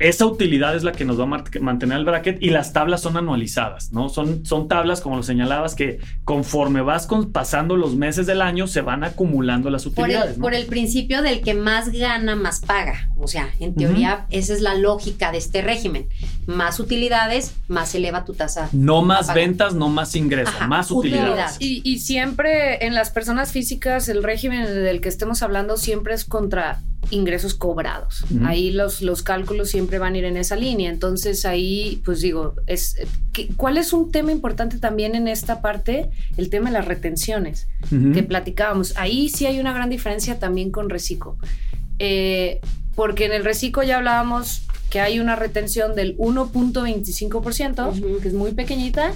esa 0.00 0.24
utilidad 0.24 0.74
es 0.74 0.82
la 0.82 0.92
que 0.92 1.04
nos 1.04 1.20
va 1.20 1.24
a 1.24 1.60
mantener 1.60 1.98
el 1.98 2.06
bracket 2.06 2.42
y 2.42 2.48
las 2.48 2.72
tablas 2.72 3.02
son 3.02 3.18
anualizadas, 3.18 3.92
¿no? 3.92 4.08
Son, 4.08 4.46
son 4.46 4.66
tablas, 4.66 5.02
como 5.02 5.16
lo 5.16 5.22
señalabas, 5.22 5.74
que 5.74 6.00
conforme 6.24 6.80
vas 6.80 7.06
pasando 7.30 7.76
los 7.76 7.96
meses 7.96 8.26
del 8.26 8.40
año 8.40 8.66
se 8.66 8.80
van 8.80 9.04
acumulando 9.04 9.68
las 9.68 9.84
utilidades. 9.84 10.38
Por 10.38 10.54
el, 10.54 10.66
principio 10.66 11.20
del 11.20 11.42
que 11.42 11.52
más 11.52 11.90
gana, 11.92 12.34
más 12.34 12.60
paga. 12.60 13.10
O 13.18 13.28
sea, 13.28 13.50
en 13.60 13.74
teoría, 13.74 14.26
esa 14.30 14.54
es 14.54 14.62
la 14.62 14.74
lógica 14.74 15.32
de 15.32 15.38
este 15.38 15.60
régimen. 15.60 16.08
Más 16.46 16.80
utilidades, 16.80 17.54
más 17.68 17.94
eleva 17.94 18.24
tu 18.24 18.32
tasa. 18.32 18.70
No 18.72 19.02
más 19.02 19.34
ventas, 19.34 19.74
no 19.74 19.90
más 19.90 20.16
ingresos, 20.16 20.54
más 20.66 20.90
utilidades. 20.90 21.56
Y, 21.58 21.82
y 21.84 21.98
siempre 21.98 22.86
en 22.86 22.94
las 22.94 23.10
personas 23.10 23.52
físicas, 23.52 24.08
el 24.08 24.22
régimen 24.22 24.64
del 24.64 25.02
que 25.02 25.10
estemos 25.10 25.42
hablando 25.42 25.76
siempre 25.76 26.14
es 26.14 26.24
contra 26.24 26.80
ingresos 27.10 27.54
cobrados. 27.54 28.24
Ahí 28.44 28.70
los, 28.70 29.02
los 29.02 29.22
cálculos 29.22 29.70
siempre 29.70 29.98
van 29.98 30.14
a 30.14 30.18
ir 30.18 30.24
en 30.24 30.36
esa 30.36 30.56
línea. 30.56 30.90
Entonces 30.90 31.44
ahí, 31.44 32.00
pues 32.04 32.20
digo, 32.20 32.54
es, 32.66 32.96
¿cuál 33.56 33.78
es 33.78 33.92
un 33.92 34.10
tema 34.10 34.32
importante 34.32 34.78
también 34.78 35.14
en 35.14 35.28
esta 35.28 35.60
parte? 35.60 36.10
El 36.36 36.50
tema 36.50 36.70
de 36.70 36.78
las 36.78 36.86
retenciones 36.86 37.68
que 38.14 38.22
platicábamos. 38.22 38.94
Ahí 38.96 39.28
sí 39.28 39.46
hay 39.46 39.60
una 39.60 39.72
gran 39.72 39.90
diferencia 39.90 40.38
también 40.38 40.70
con 40.70 40.90
Reciclo. 40.90 41.36
Eh, 41.98 42.60
porque 42.94 43.26
en 43.26 43.32
el 43.32 43.44
Reciclo 43.44 43.82
ya 43.82 43.98
hablábamos 43.98 44.62
que 44.88 45.00
hay 45.00 45.20
una 45.20 45.36
retención 45.36 45.94
del 45.94 46.16
1.25%, 46.18 48.20
que 48.20 48.28
es 48.28 48.34
muy 48.34 48.52
pequeñita. 48.52 49.12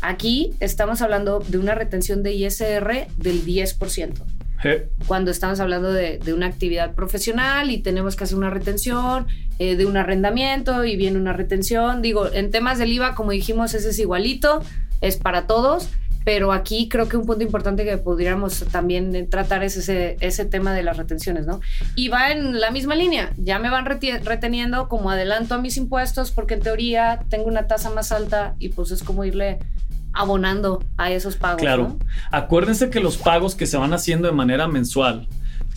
Aquí 0.00 0.52
estamos 0.60 1.02
hablando 1.02 1.40
de 1.40 1.58
una 1.58 1.74
retención 1.74 2.22
de 2.22 2.32
ISR 2.32 3.08
del 3.16 3.44
10% 3.44 4.37
cuando 5.06 5.30
estamos 5.30 5.60
hablando 5.60 5.92
de, 5.92 6.20
una 6.32 6.46
actividad 6.46 6.94
profesional 6.94 7.70
y 7.70 7.78
tenemos 7.78 8.16
que 8.16 8.24
hacer 8.24 8.36
una 8.36 8.50
retención 8.50 9.26
eh, 9.58 9.76
de 9.76 9.86
un 9.86 9.96
arrendamiento 9.96 10.84
y 10.84 10.96
viene 10.96 11.18
una 11.18 11.32
retención. 11.32 12.02
Digo, 12.02 12.32
en 12.32 12.50
temas 12.50 12.78
del 12.78 12.92
IVA, 12.92 13.14
como 13.14 13.30
dijimos, 13.30 13.74
ese 13.74 13.90
es 13.90 13.98
igualito, 13.98 14.62
es 15.00 15.16
para 15.16 15.46
todos. 15.46 15.88
Pero 16.24 16.52
aquí 16.52 16.90
creo 16.90 17.08
que 17.08 17.16
un 17.16 17.24
punto 17.24 17.42
importante 17.42 17.86
que 17.86 17.96
podríamos 17.96 18.64
también 18.70 19.30
tratar 19.30 19.64
es 19.64 19.78
ese, 19.78 20.18
ese 20.20 20.44
tema 20.44 20.74
de 20.74 20.82
las 20.82 20.98
retenciones, 20.98 21.46
¿no? 21.46 21.62
Y 21.94 22.08
va 22.08 22.32
en 22.32 22.60
la 22.60 22.70
misma 22.70 22.96
línea. 22.96 23.32
Ya 23.38 23.58
me 23.58 23.70
van 23.70 23.86
reteniendo 23.86 24.88
como 24.88 25.10
adelanto 25.10 25.54
a 25.54 25.58
mis 25.58 25.78
impuestos 25.78 26.30
porque 26.30 26.52
en 26.52 26.60
teoría 26.60 27.20
tengo 27.30 27.46
una 27.46 27.66
tasa 27.66 27.88
más 27.88 28.12
alta 28.12 28.56
y 28.58 28.68
pues 28.68 28.90
es 28.90 29.02
como 29.02 29.24
irle 29.24 29.58
abonando 30.12 30.82
a 30.96 31.10
esos 31.10 31.36
pagos. 31.36 31.60
Claro. 31.60 31.96
Acuérdense 32.30 32.90
que 32.90 33.00
los 33.00 33.16
pagos 33.16 33.54
que 33.54 33.66
se 33.66 33.76
van 33.76 33.92
haciendo 33.92 34.28
de 34.28 34.34
manera 34.34 34.68
mensual 34.68 35.28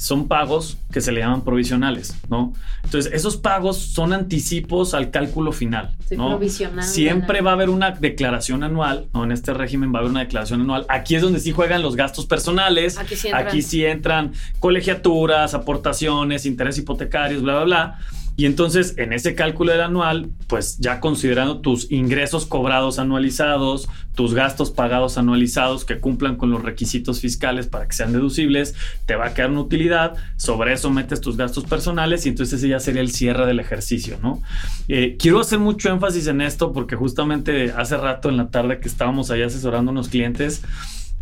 son 0.02 0.28
pagos 0.28 0.80
que 0.92 1.00
se 1.00 1.12
le 1.12 1.20
llaman 1.20 1.44
provisionales, 1.44 2.16
¿no? 2.28 2.54
Entonces, 2.84 3.14
esos 3.14 3.38
pagos 3.38 3.78
son 3.78 4.14
anticipos 4.14 4.96
al 4.96 5.12
cálculo 5.12 5.52
final, 5.52 5.92
¿no? 6.10 6.40
Siempre 6.82 7.42
va 7.42 7.52
a 7.52 7.54
haber 7.54 7.70
una 7.70 7.92
declaración 7.92 8.64
anual, 8.64 9.10
¿no? 9.14 9.24
En 9.24 9.32
este 9.32 9.54
régimen 9.54 9.94
va 9.94 9.98
a 9.98 10.00
haber 10.00 10.10
una 10.10 10.22
declaración 10.22 10.62
anual. 10.62 10.88
Aquí 10.90 11.14
es 11.14 11.22
donde 11.22 11.40
sí 11.40 11.52
juegan 11.52 11.84
los 11.84 11.96
gastos 11.96 12.26
personales. 12.26 12.98
Aquí 12.98 13.16
sí 13.16 13.28
entran, 13.28 13.48
Aquí 13.48 13.62
sí 13.62 13.86
entran 13.86 14.34
colegiaturas, 14.60 15.54
aportaciones, 15.54 16.48
intereses 16.48 16.82
hipotecarios, 16.82 17.44
bla, 17.44 17.58
bla, 17.58 17.64
bla. 17.64 18.00
Y 18.38 18.46
entonces, 18.46 18.96
en 18.98 19.14
ese 19.14 19.36
cálculo 19.36 19.72
del 19.72 19.82
anual, 19.82 20.30
pues 20.48 20.78
ya 20.80 21.00
considerando 21.00 21.60
tus 21.60 21.92
ingresos 21.92 22.46
cobrados 22.46 22.98
anualizados, 22.98 23.90
tus 24.16 24.34
gastos 24.34 24.72
pagados 24.72 25.18
anualizados 25.18 25.86
que 25.86 26.00
cumplan 26.00 26.38
con 26.38 26.50
los 26.50 26.62
requisitos 26.62 27.20
fiscales 27.20 27.68
para 27.68 27.88
que 27.88 27.94
sean 27.94 28.14
deducibles, 28.14 28.76
te 29.06 29.16
va 29.16 29.28
a 29.28 29.34
quedar 29.34 29.52
una 29.52 29.62
utilidad. 29.62 30.16
Sobre 30.38 30.74
eso 30.74 30.90
metes 30.90 31.22
tus 31.22 31.38
gastos 31.38 31.66
personales 31.66 32.26
y 32.26 32.30
entonces 32.30 32.60
ese 32.60 32.70
ya 32.70 32.80
sería 32.80 33.02
el 33.02 33.12
cierre 33.12 33.46
del 33.46 33.60
ejercicio, 33.60 34.18
¿no? 34.22 34.42
Eh, 34.88 35.18
quiero 35.20 35.40
hacer 35.40 35.60
mucho 35.60 35.90
énfasis 35.90 36.28
en 36.28 36.42
esto 36.42 36.74
porque 36.74 36.96
justamente 36.96 37.72
hace 37.72 37.98
rato 37.98 38.30
en 38.30 38.38
la 38.38 38.50
tarde 38.50 38.80
que 38.80 38.88
estábamos 38.88 39.32
ahí 39.32 39.42
asesorando 39.42 39.92
a 39.92 39.94
unos 39.94 40.10
clientes, 40.10 40.64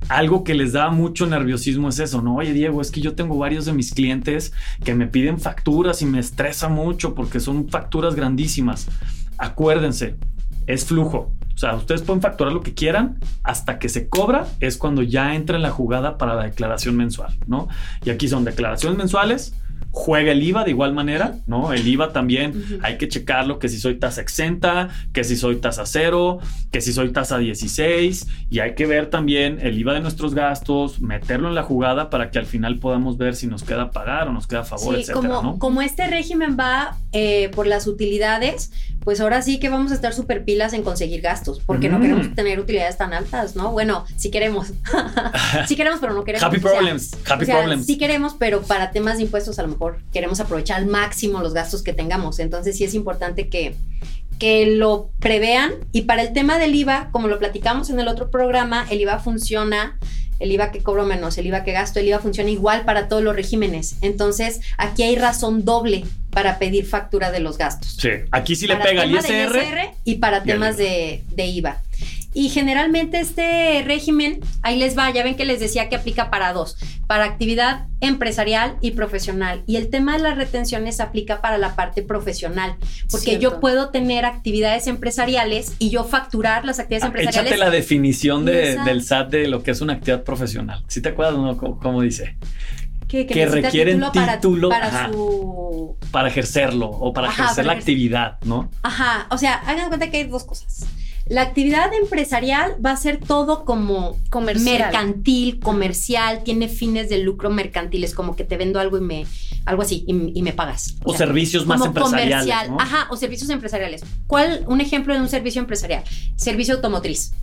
algo 0.07 0.43
que 0.43 0.55
les 0.55 0.73
da 0.73 0.89
mucho 0.89 1.27
nerviosismo 1.27 1.89
es 1.89 1.99
eso, 1.99 2.21
¿no? 2.21 2.37
Oye, 2.37 2.53
Diego, 2.53 2.81
es 2.81 2.91
que 2.91 3.01
yo 3.01 3.15
tengo 3.15 3.37
varios 3.37 3.65
de 3.65 3.73
mis 3.73 3.93
clientes 3.93 4.53
que 4.83 4.95
me 4.95 5.07
piden 5.07 5.39
facturas 5.39 6.01
y 6.01 6.05
me 6.05 6.19
estresa 6.19 6.69
mucho 6.69 7.13
porque 7.13 7.39
son 7.39 7.69
facturas 7.69 8.15
grandísimas. 8.15 8.87
Acuérdense, 9.37 10.15
es 10.67 10.85
flujo. 10.85 11.31
O 11.53 11.57
sea, 11.57 11.75
ustedes 11.75 12.03
pueden 12.03 12.21
facturar 12.21 12.53
lo 12.53 12.61
que 12.61 12.73
quieran 12.73 13.19
hasta 13.43 13.79
que 13.79 13.89
se 13.89 14.07
cobra 14.07 14.47
es 14.61 14.77
cuando 14.77 15.01
ya 15.01 15.35
entra 15.35 15.57
en 15.57 15.61
la 15.61 15.71
jugada 15.71 16.17
para 16.17 16.33
la 16.35 16.43
declaración 16.43 16.95
mensual, 16.95 17.37
¿no? 17.47 17.67
Y 18.05 18.11
aquí 18.11 18.29
son 18.29 18.45
declaraciones 18.45 18.97
mensuales, 18.97 19.53
juega 19.91 20.31
el 20.31 20.43
IVA 20.43 20.63
de 20.63 20.71
igual 20.71 20.93
manera, 20.93 21.35
¿no? 21.47 21.73
El 21.73 21.87
IVA 21.87 22.13
también 22.13 22.79
hay 22.83 22.97
que 22.97 23.07
checarlo, 23.07 23.59
que 23.59 23.69
si 23.69 23.79
soy 23.79 23.95
tasa 23.95 24.21
exenta, 24.21 24.89
que 25.13 25.23
si 25.23 25.35
soy 25.35 25.57
tasa 25.57 25.85
cero, 25.85 26.39
que 26.71 26.81
si 26.81 26.93
soy 26.93 27.11
tasa 27.11 27.37
16, 27.37 28.27
y 28.49 28.59
hay 28.59 28.75
que 28.75 28.85
ver 28.85 29.09
también 29.09 29.59
el 29.61 29.77
IVA 29.79 29.93
de 29.93 30.01
nuestros 30.01 30.35
gastos, 30.35 31.01
meterlo 31.01 31.49
en 31.49 31.55
la 31.55 31.63
jugada 31.63 32.09
para 32.09 32.29
que 32.29 32.39
al 32.39 32.45
final 32.45 32.77
podamos 32.79 33.17
ver 33.17 33.35
si 33.35 33.47
nos 33.47 33.63
queda 33.63 33.91
pagar 33.91 34.27
o 34.27 34.33
nos 34.33 34.47
queda 34.47 34.61
a 34.61 34.65
favor, 34.65 34.95
Sí, 34.95 35.01
etcétera, 35.01 35.35
como, 35.35 35.41
¿no? 35.43 35.59
como 35.59 35.81
este 35.81 36.07
régimen 36.07 36.55
va 36.59 36.95
eh, 37.11 37.49
por 37.55 37.65
las 37.67 37.87
utilidades, 37.87 38.71
pues 39.03 39.21
ahora 39.21 39.41
sí 39.41 39.59
que 39.59 39.69
vamos 39.69 39.91
a 39.91 39.95
estar 39.95 40.13
súper 40.13 40.43
pilas 40.43 40.73
en 40.73 40.83
conseguir 40.83 41.21
gastos, 41.21 41.61
porque 41.65 41.89
no 41.89 41.97
Mm. 41.97 42.01
queremos 42.01 42.35
tener 42.35 42.59
utilidades 42.59 42.97
tan 42.97 43.13
altas, 43.13 43.55
¿no? 43.55 43.71
Bueno, 43.71 44.05
sí 44.17 44.29
queremos. 44.29 44.73
sí 45.67 45.75
queremos, 45.75 45.99
pero 45.99 46.13
no 46.13 46.23
queremos. 46.23 46.43
Happy 46.43 46.57
O 46.57 46.61
sea, 46.61 46.71
problems, 46.71 47.11
happy 47.27 47.43
o 47.43 47.45
sea, 47.45 47.57
problems. 47.59 47.85
Sí 47.85 47.97
queremos, 47.97 48.35
pero 48.37 48.61
para 48.61 48.91
temas 48.91 49.17
de 49.17 49.23
impuestos 49.23 49.57
a 49.59 49.63
lo 49.63 49.69
mejor 49.69 49.99
queremos 50.11 50.39
aprovechar 50.39 50.77
al 50.77 50.85
máximo 50.87 51.39
los 51.41 51.53
gastos 51.53 51.81
que 51.81 51.93
tengamos. 51.93 52.39
Entonces 52.39 52.77
sí 52.77 52.83
es 52.83 52.93
importante 52.93 53.49
que, 53.49 53.75
que 54.37 54.65
lo 54.67 55.09
prevean. 55.19 55.71
Y 55.91 56.01
para 56.03 56.21
el 56.21 56.33
tema 56.33 56.57
del 56.59 56.75
IVA, 56.75 57.09
como 57.11 57.27
lo 57.27 57.39
platicamos 57.39 57.89
en 57.89 57.99
el 57.99 58.07
otro 58.07 58.29
programa, 58.29 58.85
el 58.89 59.01
IVA 59.01 59.19
funciona. 59.19 59.97
El 60.39 60.51
IVA 60.51 60.71
que 60.71 60.81
cobro 60.81 61.05
menos, 61.05 61.37
el 61.37 61.45
IVA 61.47 61.63
que 61.63 61.73
gasto, 61.73 61.99
el 61.99 62.07
IVA 62.07 62.19
funciona 62.19 62.49
igual 62.49 62.85
para 62.85 63.07
todos 63.07 63.21
los 63.21 63.35
regímenes. 63.35 63.97
Entonces, 64.01 64.61
aquí 64.77 65.03
hay 65.03 65.15
razón 65.15 65.65
doble 65.65 66.05
para 66.31 66.59
pedir 66.59 66.85
factura 66.85 67.31
de 67.31 67.39
los 67.39 67.57
gastos 67.57 67.97
Sí, 67.99 68.09
aquí 68.31 68.55
sí 68.55 68.67
le 68.67 68.75
para 68.75 68.85
pega 68.89 69.03
el 69.03 69.11
ISR. 69.11 69.91
y 70.05 70.15
para 70.15 70.37
y 70.39 70.43
temas 70.43 70.77
de, 70.77 71.23
de 71.31 71.45
IVA. 71.47 71.81
Y 72.31 72.49
generalmente 72.49 73.19
este 73.19 73.83
régimen, 73.85 74.39
ahí 74.61 74.77
les 74.77 74.95
va, 74.97 75.09
ya 75.11 75.23
ven 75.23 75.35
que 75.35 75.45
les 75.45 75.59
decía 75.59 75.89
que 75.89 75.95
aplica 75.95 76.29
para 76.29 76.53
dos, 76.53 76.77
para 77.07 77.23
actividad 77.25 77.87
empresarial 78.01 78.77
y 78.81 78.91
profesional. 78.91 79.63
Y 79.65 79.77
el 79.77 79.89
tema 79.89 80.13
de 80.15 80.19
las 80.23 80.37
retenciones 80.37 80.99
aplica 80.99 81.41
para 81.41 81.57
la 81.57 81.75
parte 81.75 82.03
profesional, 82.03 82.75
porque 83.09 83.37
Cierto. 83.37 83.41
yo 83.41 83.59
puedo 83.59 83.89
tener 83.89 84.25
actividades 84.25 84.85
empresariales 84.87 85.73
y 85.79 85.89
yo 85.89 86.03
facturar 86.03 86.65
las 86.65 86.77
actividades 86.79 87.03
Ah, 87.03 87.07
empresariales. 87.07 87.51
Échate 87.51 87.59
la 87.65 87.71
definición 87.71 88.45
de- 88.45 88.77
del 88.85 89.01
SAT 89.03 89.29
de 89.31 89.47
lo 89.47 89.63
que 89.63 89.71
es 89.71 89.81
una 89.81 89.93
actividad 89.93 90.23
profesional. 90.23 90.83
¿Sí 90.87 91.01
te 91.01 91.09
acuerdas 91.09 91.35
no? 91.35 91.57
¿Cómo, 91.57 91.79
cómo 91.79 92.01
dice? 92.01 92.37
que, 93.07 93.25
que 93.25 93.33
necesita 93.43 93.69
requieren 93.69 94.01
para- 94.13 94.35
título, 94.35 94.69
para, 94.69 94.85
ajá. 94.87 95.09
su 95.11 95.97
Para 96.11 96.27
ejercerlo 96.27 96.87
o 96.91 97.11
para 97.11 97.27
Ajá, 97.29 97.41
ejercer 97.45 97.65
para 97.65 97.67
la 97.67 97.73
ejercer- 97.73 97.79
actividad, 97.81 98.37
¿no? 98.45 98.69
Ajá, 98.83 99.25
o 99.31 99.37
sea, 99.39 99.55
hagan 99.65 99.87
cuenta 99.87 100.11
que 100.11 100.17
hay 100.17 100.23
dos 100.25 100.43
cosas. 100.43 100.85
La 101.29 101.43
actividad 101.43 101.93
empresarial 101.93 102.83
va 102.83 102.91
a 102.91 102.97
ser 102.97 103.19
todo 103.19 103.63
como 103.63 104.17
Comercial. 104.31 104.79
mercantil, 104.79 105.59
comercial, 105.59 106.43
tiene 106.43 106.67
fines 106.67 107.07
de 107.07 107.19
lucro 107.19 107.51
mercantiles, 107.51 108.15
como 108.15 108.35
que 108.35 108.43
te 108.43 108.57
vendo 108.57 108.79
algo 108.79 108.97
y 108.97 109.01
me, 109.01 109.27
algo 109.65 109.83
así, 109.83 110.03
y, 110.07 110.37
y 110.37 110.41
me 110.41 110.53
pagas. 110.53 110.95
O 111.03 111.13
servicios 111.13 111.67
más 111.67 111.79
como 111.79 111.89
empresariales, 111.89 112.45
comercial, 112.47 112.71
¿no? 112.71 112.79
ajá, 112.81 113.07
o 113.11 113.15
servicios 113.15 113.49
empresariales. 113.51 114.03
¿Cuál, 114.25 114.65
un 114.67 114.81
ejemplo 114.81 115.13
de 115.13 115.21
un 115.21 115.29
servicio 115.29 115.61
empresarial? 115.61 116.03
Servicio 116.35 116.75
automotriz. 116.75 117.33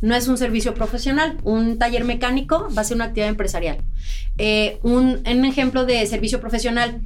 No 0.00 0.14
es 0.14 0.28
un 0.28 0.38
servicio 0.38 0.74
profesional. 0.74 1.38
Un 1.42 1.78
taller 1.78 2.04
mecánico 2.04 2.68
va 2.76 2.82
a 2.82 2.84
ser 2.84 2.96
una 2.96 3.06
actividad 3.06 3.28
empresarial. 3.28 3.78
Eh, 4.38 4.78
un, 4.82 5.22
un 5.26 5.44
ejemplo 5.44 5.84
de 5.84 6.06
servicio 6.06 6.40
profesional, 6.40 7.00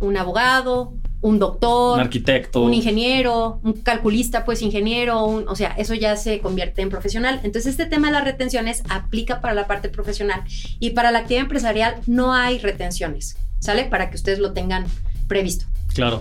un 0.00 0.16
abogado, 0.16 0.92
un 1.22 1.38
doctor, 1.38 1.94
Un 1.94 2.00
arquitecto. 2.00 2.62
un 2.62 2.74
ingeniero, 2.74 3.60
un 3.62 3.72
calculista, 3.74 4.44
pues 4.44 4.60
ingeniero, 4.60 5.24
un- 5.24 5.48
o 5.48 5.54
sea, 5.56 5.70
eso 5.78 5.94
ya 5.94 6.16
se 6.16 6.40
convierte 6.40 6.82
en 6.82 6.90
profesional. 6.90 7.40
Entonces, 7.44 7.70
este 7.70 7.86
tema 7.86 8.08
de 8.08 8.12
las 8.14 8.24
retenciones 8.24 8.82
aplica 8.90 9.40
para 9.40 9.54
la 9.54 9.66
parte 9.66 9.88
profesional 9.88 10.42
y 10.80 10.90
para 10.90 11.10
la 11.12 11.20
actividad 11.20 11.44
empresarial 11.44 11.94
no 12.06 12.34
hay 12.34 12.58
retenciones, 12.58 13.36
¿sale? 13.60 13.84
Para 13.84 14.10
que 14.10 14.16
ustedes 14.16 14.40
lo 14.40 14.52
tengan 14.52 14.84
previsto. 15.28 15.64
Claro. 15.94 16.18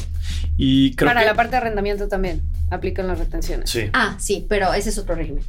Y 0.58 0.96
creo 0.96 1.10
Para 1.10 1.22
que, 1.22 1.26
la 1.28 1.34
parte 1.36 1.52
de 1.52 1.58
arrendamiento 1.58 2.08
también 2.08 2.42
aplican 2.70 3.08
las 3.08 3.20
retenciones. 3.20 3.70
Sí. 3.70 3.90
Ah, 3.94 4.16
sí, 4.20 4.46
pero 4.48 4.74
ese 4.74 4.90
es 4.90 4.98
otro 4.98 5.16
régimen. 5.16 5.44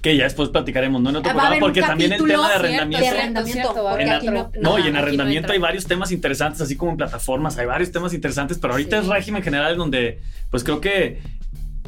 Que 0.00 0.16
ya 0.16 0.24
después 0.24 0.48
platicaremos, 0.50 1.02
¿no? 1.02 1.10
En 1.10 1.16
otro 1.16 1.30
Ah, 1.32 1.34
va 1.34 1.42
a 1.42 1.48
programa, 1.48 1.48
haber 1.48 1.62
un 1.64 1.68
porque 1.68 1.80
también 1.80 2.12
el 2.12 2.18
tema 2.18 2.28
de 2.28 2.36
cierto, 2.36 2.58
arrendamiento. 2.60 3.04
de 3.04 3.08
arrendamiento, 3.18 3.60
Cierto, 3.62 3.88
porque 3.88 4.02
En 4.04 4.10
aquí 4.10 4.26
a- 4.28 4.30
no- 4.30 4.52
No, 4.60 4.78
y 4.78 4.86
en 4.86 4.96
arrendamiento 4.96 5.52
hay 5.52 5.58
varios 5.58 5.86
temas 5.86 6.12
interesantes, 6.12 6.60
así 6.60 6.76
como 6.76 6.92
en 6.92 6.96
plataformas, 6.98 7.58
hay 7.58 7.66
varios 7.66 7.90
temas 7.90 8.14
interesantes, 8.14 8.58
pero 8.58 8.74
ahorita 8.74 8.98
Sí. 8.98 9.02
es 9.02 9.08
régimen 9.12 9.42
general 9.42 9.76
donde, 9.76 10.20
pues 10.50 10.62
creo 10.62 10.80
que 10.80 11.20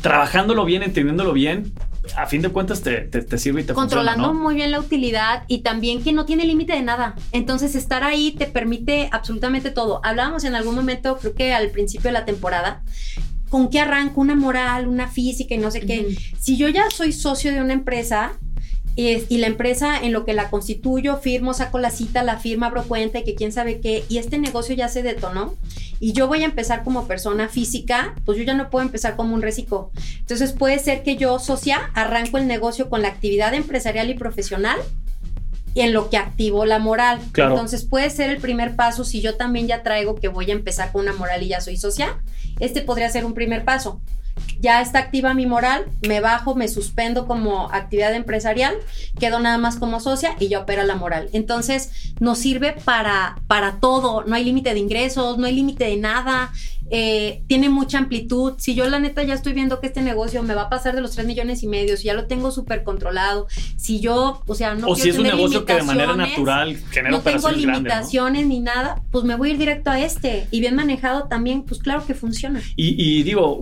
trabajándolo 0.05 0.67
bien, 0.67 0.83
entendiéndolo 0.83 1.33
bien, 1.33 1.73
a 2.15 2.27
fin 2.27 2.43
de 2.43 2.51
cuentas 2.51 2.83
te, 2.83 3.01
te- 3.01 3.23
te 3.23 3.39
sirve 3.39 3.63
y 3.63 3.65
te 3.65 3.73
controlando 3.73 4.25
funciona, 4.25 4.39
¿no? 4.39 4.45
muy 4.45 4.55
bien 4.55 4.71
la 4.71 4.79
utilidad 4.79 5.45
y 5.49 5.63
también 5.63 6.03
que 6.05 6.13
no 6.13 6.27
tiene 6.27 6.45
límite 6.45 6.75
de 6.75 6.83
nada. 6.83 7.15
Entonces, 7.33 7.75
estar 7.75 8.05
ahí 8.05 8.33
te 8.33 8.45
permite 8.47 9.09
absolutamente 9.13 9.71
todo. 9.71 10.03
Hablábamos 10.05 10.45
en 10.45 10.55
algún 10.55 10.75
momento, 10.75 11.17
creo 11.17 11.35
que 11.35 11.55
al 11.55 11.71
principio 11.71 12.09
de 12.09 12.13
la 12.13 12.27
temporada, 12.27 12.83
con 13.49 13.71
qué 13.71 13.81
arranco, 13.81 14.21
una 14.21 14.35
moral, 14.37 14.89
una 14.89 15.09
física 15.09 15.55
y 15.55 15.59
no 15.59 15.71
sé 15.71 15.81
qué. 15.81 16.15
Si 16.39 16.59
yo 16.59 16.69
ya 16.69 16.91
soy 16.91 17.11
socio 17.13 17.51
de 17.53 17.63
una 17.63 17.73
empresa 17.73 18.33
y, 18.97 19.25
y 19.29 19.39
la 19.39 19.47
empresa 19.47 19.99
en 20.01 20.13
lo 20.13 20.25
que 20.25 20.35
la 20.35 20.51
constituyo, 20.51 21.17
firmo, 21.17 21.55
saco 21.55 21.79
la 21.79 21.91
cita, 21.91 22.23
la 22.23 22.39
firma, 22.39 22.67
abro 22.67 22.85
cuenta 22.85 23.19
y 23.19 23.25
que 23.25 23.35
quién 23.35 23.53
sabe 23.53 23.81
qué, 23.81 24.05
y 24.09 24.19
este 24.19 24.39
negocio 24.39 24.75
ya 24.75 24.89
se 24.89 25.03
detonó 25.03 25.55
y 26.01 26.13
yo 26.13 26.27
voy 26.29 26.43
a 26.43 26.47
empezar 26.47 26.85
como 26.85 27.07
persona 27.07 27.49
física, 27.49 28.15
pues 28.25 28.37
yo 28.39 28.45
ya 28.45 28.55
no 28.55 28.71
puedo 28.71 28.85
empezar 28.85 29.17
como 29.17 29.35
un 29.35 29.43
reciclo. 29.43 29.91
Entonces 30.19 30.53
puede 30.53 30.79
ser 30.79 31.03
que 31.03 31.17
yo, 31.17 31.39
socia, 31.39 31.91
arranco 31.95 32.39
el 32.39 32.47
negocio 32.47 32.91
con 32.91 33.03
la 33.03 33.09
actividad 33.09 33.55
empresarial 33.55 34.11
y 34.11 34.15
profesional 34.15 34.79
y 35.75 35.81
en 35.81 35.93
lo 35.93 36.11
que 36.11 36.17
activo 36.17 36.67
la 36.67 36.79
moral. 36.79 37.21
Claro. 37.33 37.53
Entonces 37.53 37.85
puede 37.85 38.11
ser 38.11 38.31
el 38.31 38.39
primer 38.39 38.77
paso 38.77 39.05
si 39.05 39.21
yo 39.21 39.37
también 39.37 39.67
ya 39.67 39.83
traigo 39.83 40.15
que 40.15 40.29
voy 40.29 40.51
a 40.51 40.55
empezar 40.55 40.93
con 40.93 41.03
una 41.03 41.13
moral 41.15 41.43
y 41.43 41.49
ya 41.49 41.61
soy 41.61 41.77
socia. 41.77 42.19
Este 42.61 42.81
podría 42.83 43.09
ser 43.09 43.25
un 43.25 43.35
primer 43.35 43.65
paso. 43.65 44.01
Ya 44.61 44.81
está 44.81 44.99
activa 44.99 45.35
mi 45.35 45.47
moral, 45.47 45.85
me 46.07 46.21
bajo, 46.21 46.55
me 46.55 46.69
suspendo 46.69 47.27
como 47.27 47.71
actividad 47.71 48.15
empresarial, 48.15 48.75
quedo 49.19 49.39
nada 49.39 49.59
más 49.59 49.77
como 49.77 50.01
socia 50.01 50.37
y 50.39 50.49
ya 50.49 50.61
opera 50.61 50.85
la 50.85 50.97
moral. 50.97 51.29
Entonces 51.33 52.15
nos 52.21 52.39
sirve 52.39 52.73
para, 52.73 53.37
para 53.47 53.81
todo, 53.81 54.25
no 54.25 54.35
hay 54.35 54.45
límite 54.45 54.73
de 54.73 54.81
ingresos, 54.81 55.39
no 55.39 55.47
hay 55.47 55.55
límite 55.55 55.85
de 55.85 55.97
nada, 55.97 56.51
eh, 56.91 57.43
tiene 57.47 57.69
mucha 57.69 57.99
amplitud. 57.99 58.55
Si 58.59 58.75
yo 58.75 58.89
la 58.89 58.99
neta 58.99 59.23
ya 59.23 59.35
estoy 59.35 59.53
viendo 59.53 59.81
que 59.81 59.87
este 59.87 60.03
negocio 60.03 60.43
me 60.43 60.55
va 60.55 60.63
a 60.63 60.71
pasar 60.71 60.95
de 60.95 61.01
los 61.01 61.13
3 61.13 61.27
millones 61.27 61.63
y 61.63 61.67
medio, 61.67 61.97
si 61.97 62.05
ya 62.05 62.15
lo 62.15 62.27
tengo 62.27 62.51
súper 62.51 62.85
controlado, 62.85 63.47
si 63.77 64.01
yo, 64.01 64.43
o 64.47 64.55
sea, 64.55 64.75
no 64.75 64.89
o 64.89 64.97
si 64.97 65.09
es 65.09 65.19
un 65.19 65.25
negocio 65.25 65.65
que 65.65 65.75
de 65.75 65.83
manera 65.83 66.15
natural 66.15 66.77
genera 66.91 67.11
no 67.11 67.23
tengo 67.23 67.39
operaciones 67.39 67.63
grandes, 67.63 67.67
¿no? 67.67 67.79
limitaciones 67.79 68.47
ni 68.47 68.61
nada, 68.61 69.03
pues 69.11 69.25
me 69.25 69.37
voy 69.37 69.51
a 69.51 69.53
ir 69.53 69.59
directo 69.59 69.91
a 69.91 70.01
este. 70.01 70.47
Y 70.51 70.61
bien 70.61 70.75
manejado 70.75 71.25
también, 71.25 71.63
pues 71.63 71.81
claro 71.81 72.07
que 72.07 72.15
funciona. 72.15 72.61
Y, 72.77 72.95
y 73.03 73.23
digo, 73.23 73.57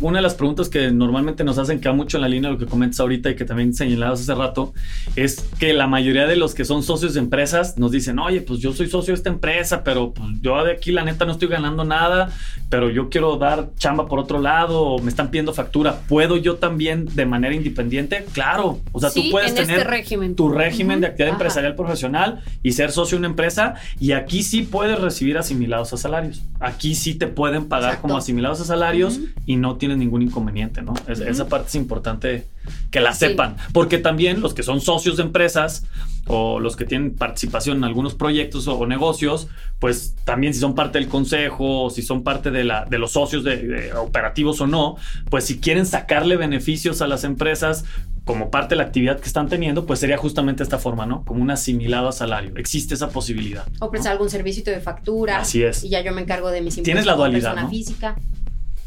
una 0.00 0.18
de 0.18 0.22
las 0.22 0.34
preguntas 0.34 0.68
que 0.68 0.90
normalmente 0.90 1.44
nos 1.44 1.58
hacen, 1.58 1.80
que 1.80 1.88
va 1.88 1.94
mucho 1.94 2.16
en 2.16 2.22
la 2.22 2.28
línea 2.28 2.50
de 2.50 2.54
lo 2.54 2.58
que 2.58 2.66
comentas 2.66 3.00
ahorita 3.00 3.30
y 3.30 3.36
que 3.36 3.44
también 3.44 3.74
señalabas 3.74 4.20
hace 4.20 4.34
rato, 4.34 4.72
es 5.16 5.44
que 5.58 5.72
la 5.72 5.86
mayoría 5.86 6.26
de 6.26 6.36
los 6.36 6.54
que 6.54 6.64
son 6.64 6.82
socios 6.82 7.14
de 7.14 7.20
empresas 7.20 7.78
nos 7.78 7.90
dicen, 7.90 8.18
oye, 8.18 8.40
pues 8.40 8.60
yo 8.60 8.72
soy 8.72 8.88
socio 8.88 9.12
de 9.12 9.16
esta 9.16 9.30
empresa, 9.30 9.84
pero 9.84 10.12
pues 10.12 10.28
yo 10.40 10.62
de 10.64 10.72
aquí 10.72 10.92
la 10.92 11.04
neta 11.04 11.24
no 11.24 11.32
estoy 11.32 11.48
ganando 11.48 11.84
nada, 11.84 12.30
pero 12.74 12.90
yo 12.90 13.08
quiero 13.08 13.36
dar 13.36 13.70
chamba 13.76 14.08
por 14.08 14.18
otro 14.18 14.40
lado, 14.40 14.82
o 14.82 14.98
me 15.00 15.08
están 15.08 15.30
pidiendo 15.30 15.54
factura, 15.54 16.00
¿puedo 16.08 16.36
yo 16.36 16.56
también 16.56 17.06
de 17.14 17.24
manera 17.24 17.54
independiente? 17.54 18.26
Claro, 18.32 18.80
o 18.90 18.98
sea, 18.98 19.10
Sí, 19.10 19.26
tú 19.26 19.30
puedes 19.30 19.50
en 19.50 19.54
tener 19.58 19.78
este 19.78 19.88
régimen. 19.90 20.34
tu 20.34 20.48
régimen 20.48 21.00
de 21.00 21.06
actividad 21.06 21.28
Ajá. 21.28 21.34
empresarial 21.36 21.76
profesional 21.76 22.42
y 22.64 22.72
ser 22.72 22.90
socio 22.90 23.14
de 23.16 23.20
una 23.20 23.28
empresa 23.28 23.74
y 24.00 24.10
aquí 24.10 24.42
sí 24.42 24.62
puedes 24.62 24.98
recibir 24.98 25.38
asimilados 25.38 25.92
a 25.92 25.98
salarios. 25.98 26.42
Aquí 26.58 26.96
sí 26.96 27.14
te 27.14 27.28
pueden 27.28 27.66
pagar 27.68 27.90
Exacto. 27.90 28.08
como 28.08 28.16
asimilados 28.18 28.60
a 28.60 28.64
salarios 28.64 29.20
y 29.46 29.54
no 29.54 29.76
tienes 29.76 29.98
ningún 29.98 30.22
inconveniente, 30.22 30.82
¿no? 30.82 30.94
Es-. 31.06 31.20
Esa 31.20 31.46
parte 31.46 31.68
es 31.68 31.76
importante 31.76 32.44
que 32.90 32.98
la 32.98 33.12
Sí. 33.12 33.26
sepan, 33.28 33.54
porque 33.72 33.98
también 33.98 34.40
los 34.40 34.52
que 34.52 34.64
son 34.64 34.80
socios 34.80 35.16
de 35.18 35.22
empresas 35.22 35.84
o 36.26 36.60
los 36.60 36.76
que 36.76 36.84
tienen 36.84 37.14
participación 37.14 37.78
en 37.78 37.84
algunos 37.84 38.14
proyectos 38.14 38.66
o, 38.68 38.78
o 38.78 38.86
negocios, 38.86 39.48
pues 39.78 40.14
también 40.24 40.54
si 40.54 40.60
son 40.60 40.74
parte 40.74 40.98
del 40.98 41.08
consejo 41.08 41.84
o 41.84 41.90
si 41.90 42.02
son 42.02 42.22
parte 42.22 42.50
de, 42.50 42.64
la, 42.64 42.84
de 42.84 42.98
los 42.98 43.12
socios 43.12 43.44
de, 43.44 43.56
de 43.56 43.92
operativos 43.94 44.60
o 44.60 44.66
no, 44.66 44.96
pues 45.30 45.44
si 45.44 45.60
quieren 45.60 45.86
sacarle 45.86 46.36
beneficios 46.36 47.02
a 47.02 47.06
las 47.06 47.24
empresas 47.24 47.84
como 48.24 48.50
parte 48.50 48.70
de 48.70 48.76
la 48.76 48.84
actividad 48.84 49.20
que 49.20 49.26
están 49.26 49.48
teniendo, 49.48 49.84
pues 49.84 50.00
sería 50.00 50.16
justamente 50.16 50.62
esta 50.62 50.78
forma, 50.78 51.04
¿no? 51.04 51.24
Como 51.24 51.42
un 51.42 51.50
asimilado 51.50 52.08
a 52.08 52.12
salario. 52.12 52.56
Existe 52.56 52.94
esa 52.94 53.10
posibilidad. 53.10 53.66
O 53.80 53.90
prestar 53.90 54.12
algún 54.12 54.30
servicio 54.30 54.64
de 54.64 54.80
factura. 54.80 55.38
Así 55.38 55.62
es. 55.62 55.84
Y 55.84 55.90
ya 55.90 56.00
yo 56.00 56.12
me 56.12 56.22
encargo 56.22 56.50
de 56.50 56.62
mis 56.62 56.78
impuestos. 56.78 56.84
Tienes 56.84 57.06
la 57.06 57.16
dualidad, 57.16 57.50
persona 57.50 57.62
¿no? 57.64 57.70
física. 57.70 58.16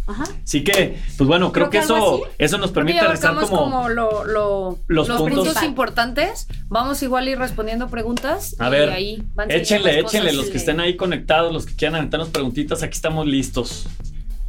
Ajá. 0.07 0.23
Así 0.43 0.63
que, 0.63 0.97
pues 1.17 1.27
bueno, 1.27 1.51
creo, 1.51 1.69
Creo 1.69 1.81
que, 1.81 1.85
eso, 1.85 2.21
eso 2.37 2.57
nos 2.57 2.71
permite 2.71 3.05
rezar 3.05 3.35
como... 3.35 3.47
como, 3.47 3.89
lo, 3.89 4.23
lo- 4.23 4.79
los 4.87 5.07
los, 5.09 5.17
puntos. 5.21 5.61
importantes. 5.63 6.47
Vamos 6.69 7.03
igual 7.03 7.27
a 7.27 7.31
ir 7.31 7.37
respondiendo 7.37 7.89
preguntas. 7.89 8.55
A 8.59 8.69
y 8.69 8.71
ver, 8.71 8.89
ahí 8.89 9.23
van 9.35 9.51
Échenle, 9.51 9.99
échenle, 9.99 10.31
los 10.33 10.45
que 10.45 10.57
estén 10.57 10.79
ahí 10.79 10.95
conectados, 10.95 11.51
los 11.53 11.65
que 11.65 11.75
quieran 11.75 11.95
aventarnos 11.95 12.29
preguntitas, 12.29 12.81
aquí 12.83 12.95
estamos 12.95 13.27
listos. 13.27 13.85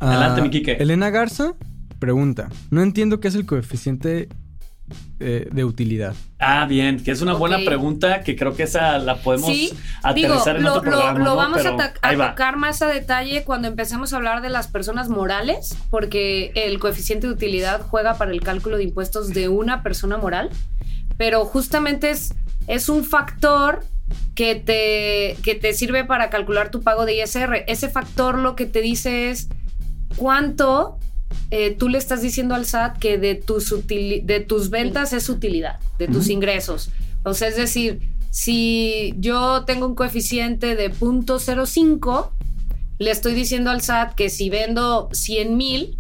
Ah, 0.01 0.11
Adelante, 0.13 0.43
mi 0.43 0.51
Quique. 0.51 0.73
Elena 0.79 1.11
Garza 1.11 1.55
pregunta. 1.99 2.49
No 2.71 2.81
entiendo 2.83 3.19
qué 3.19 3.27
es 3.27 3.35
el 3.35 3.45
coeficiente 3.45 4.29
eh, 5.21 5.49
de 5.51 5.65
utilidad. 5.65 6.15
Ah, 6.39 6.67
bien, 6.67 7.03
que 7.03 7.11
es 7.11 7.21
una 7.23 7.35
buena 7.35 7.59
pregunta 7.65 8.23
que 8.23 8.37
creo 8.37 8.55
que 8.55 8.63
esa 8.63 8.99
la 8.99 9.17
podemos 9.17 9.51
Sí, 9.51 9.71
digo, 9.71 9.79
aterrizar 10.35 10.57
en 10.57 10.63
lo, 10.63 10.75
otro 10.75 10.91
lo- 10.91 10.97
programa. 10.99 11.19
lo 11.19 11.25
¿no? 11.25 11.37
vamos 11.37 11.67
a, 11.67 11.77
Pero 12.03 12.19
va. 12.19 12.31
tocar 12.31 12.57
más 12.57 12.81
a 12.83 12.87
detalle 12.87 13.43
cuando 13.45 13.67
empecemos 13.69 14.13
a 14.13 14.17
hablar 14.17 14.43
de 14.43 14.49
las 14.49 14.69
personas 14.69 15.09
morales, 15.09 15.77
porque 15.91 16.53
el 16.55 16.79
coeficiente 16.79 17.27
de 17.27 17.33
utilidad 17.33 17.81
juega 17.83 18.15
para 18.19 18.31
el 18.31 18.41
cálculo 18.41 18.77
de 18.77 18.85
impuestos 18.85 19.31
de 19.35 19.49
una 19.49 19.83
persona 19.83 20.17
moral, 20.17 20.51
pero 21.17 21.45
justamente 21.45 22.11
es, 22.11 22.35
es 22.69 22.89
un 22.89 23.05
factor 23.05 23.85
que 24.35 24.55
te, 24.55 25.37
que 25.43 25.55
te 25.57 25.73
sirve 25.75 26.05
para 26.05 26.31
calcular 26.31 26.71
tu 26.71 26.81
pago 26.83 27.05
de 27.05 27.17
ISR. 27.23 27.65
Ese 27.67 27.89
factor 27.89 28.39
lo 28.39 28.55
que 28.57 28.65
te 28.67 28.81
dice 28.81 29.31
es 29.31 29.49
cuánto 30.17 30.99
eh, 31.51 31.75
tú 31.79 31.89
le 31.89 31.99
estás 31.99 32.23
diciendo 32.23 32.55
al 32.55 32.67
SAT 32.67 32.99
que 32.99 33.19
de 33.19 33.35
tus, 33.35 33.75
de 33.87 34.45
tus 34.47 34.71
ventas 34.71 35.13
es 35.13 35.29
utilidad, 35.29 35.79
de 35.99 36.09
tus 36.09 36.29
ingresos. 36.29 36.91
O 37.25 37.35
sea, 37.35 37.49
es 37.49 37.57
decir, 37.57 38.01
si 38.31 39.15
yo 39.19 39.65
tengo 39.65 39.87
un 39.87 39.95
coeficiente 39.95 40.77
de 40.77 40.93
0.05, 40.93 42.31
le 42.99 43.11
estoy 43.11 43.35
diciendo 43.35 43.71
al 43.71 43.81
SAT 43.81 44.15
que 44.15 44.29
si 44.29 44.51
vendo 44.51 45.09
100 45.13 45.57
mil, 45.57 45.99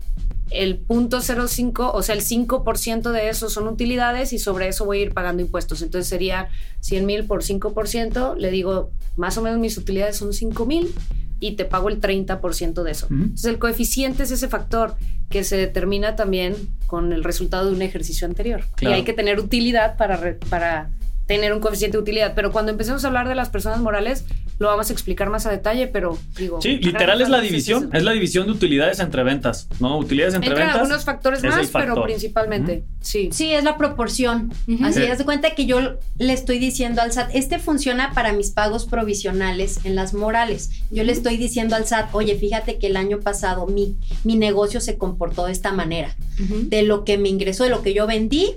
el 0.51 0.87
0.05, 0.87 1.91
o 1.93 2.03
sea, 2.03 2.15
el 2.15 2.23
5% 2.23 3.11
de 3.11 3.29
eso 3.29 3.51
son 3.51 3.69
utilidades 3.69 4.33
y 4.33 4.39
sobre 4.39 4.69
eso 4.69 4.85
voy 4.85 4.99
a 4.99 5.03
ir 5.03 5.15
pagando 5.15 5.43
impuestos. 5.43 5.83
Entonces 5.83 6.09
sería 6.09 6.49
100 6.81 7.07
mil 7.07 7.25
por 7.25 7.43
5%, 7.43 8.37
le 8.37 8.51
digo, 8.51 8.91
más 9.17 9.39
o 9.39 9.43
menos 9.43 9.59
mis 9.59 9.77
utilidades 9.77 10.17
son 10.17 10.33
5 10.33 10.67
mil 10.67 10.93
y 11.41 11.53
te 11.53 11.65
pago 11.65 11.89
el 11.89 12.01
30% 12.01 12.83
de 12.83 12.91
eso. 12.91 13.07
Entonces 13.11 13.45
el 13.47 13.59
coeficiente 13.59 14.23
es 14.25 14.31
ese 14.31 14.49
factor 14.49 14.97
que 15.29 15.45
se 15.45 15.57
determina 15.57 16.17
también 16.17 16.55
con 16.87 17.13
el 17.13 17.23
resultado 17.23 17.69
de 17.69 17.77
un 17.77 17.83
ejercicio 17.83 18.27
anterior. 18.27 18.63
Claro. 18.77 18.95
Y 18.97 18.99
hay 18.99 19.05
que 19.05 19.13
tener 19.13 19.39
utilidad 19.39 19.97
para, 19.97 20.17
re- 20.17 20.39
para 20.49 20.91
tener 21.29 21.53
un 21.53 21.61
coeficiente 21.61 21.97
de 21.99 22.03
utilidad. 22.03 22.33
Pero 22.35 22.51
cuando 22.51 22.73
empecemos 22.73 23.05
a 23.05 23.07
hablar 23.09 23.29
de 23.29 23.37
las 23.37 23.51
personas 23.51 23.79
morales, 23.81 24.25
lo 24.59 24.67
vamos 24.67 24.91
a 24.91 24.93
explicar 24.93 25.31
más 25.31 25.47
a 25.47 25.51
detalle, 25.53 25.87
pero 25.87 26.19
digo... 26.37 26.61
Sí, 26.61 26.79
literal 26.79 27.21
es 27.21 27.29
la 27.29 27.41
división, 27.41 27.91
es 27.93 28.03
la 28.03 28.11
división 28.13 28.47
de 28.47 28.53
utilidades 28.53 28.99
entre 28.99 29.23
ventas, 29.23 29.69
¿no? 29.79 29.97
Utilidades 29.99 30.35
entre 30.35 30.49
Entran 30.51 30.67
ventas. 30.67 30.83
algunos 30.83 31.05
factores 31.05 31.45
más, 31.45 31.69
pero 31.73 32.03
principalmente, 32.03 32.83
sí. 33.01 33.29
Sí, 33.33 33.53
es 33.53 33.63
la 33.63 33.77
proporción. 33.77 34.51
Ujú. 34.67 34.85
Así, 34.85 34.99
Sí. 35.01 35.07
haz 35.07 35.19
de 35.19 35.25
cuenta 35.25 35.55
que 35.55 35.67
yo 35.67 35.79
le 36.19 36.33
estoy 36.33 36.59
diciendo 36.59 37.03
al 37.03 37.13
SAT, 37.13 37.31
este 37.35 37.61
funciona 37.61 38.13
para 38.15 38.33
mis 38.33 38.51
pagos 38.51 38.87
provisionales 38.87 39.85
en 39.85 39.95
las 39.95 40.15
morales. 40.15 40.71
Yo 40.91 41.05
le 41.05 41.13
estoy 41.13 41.37
diciendo 41.37 41.77
al 41.77 41.87
SAT, 41.87 42.09
oye, 42.15 42.35
fíjate 42.37 42.79
que 42.79 42.89
el 42.89 42.97
año 42.97 43.21
pasado 43.21 43.67
mi, 43.67 43.97
mi 44.25 44.35
negocio 44.37 44.81
se 44.81 44.97
comportó 44.99 45.47
de 45.47 45.53
esta 45.53 45.71
manera. 45.73 46.17
De 46.39 46.83
lo 46.83 47.05
que 47.05 47.19
me 47.19 47.29
ingresó, 47.29 47.65
de 47.65 47.71
lo 47.71 47.83
que 47.83 47.93
yo 47.95 48.07
vendí, 48.09 48.55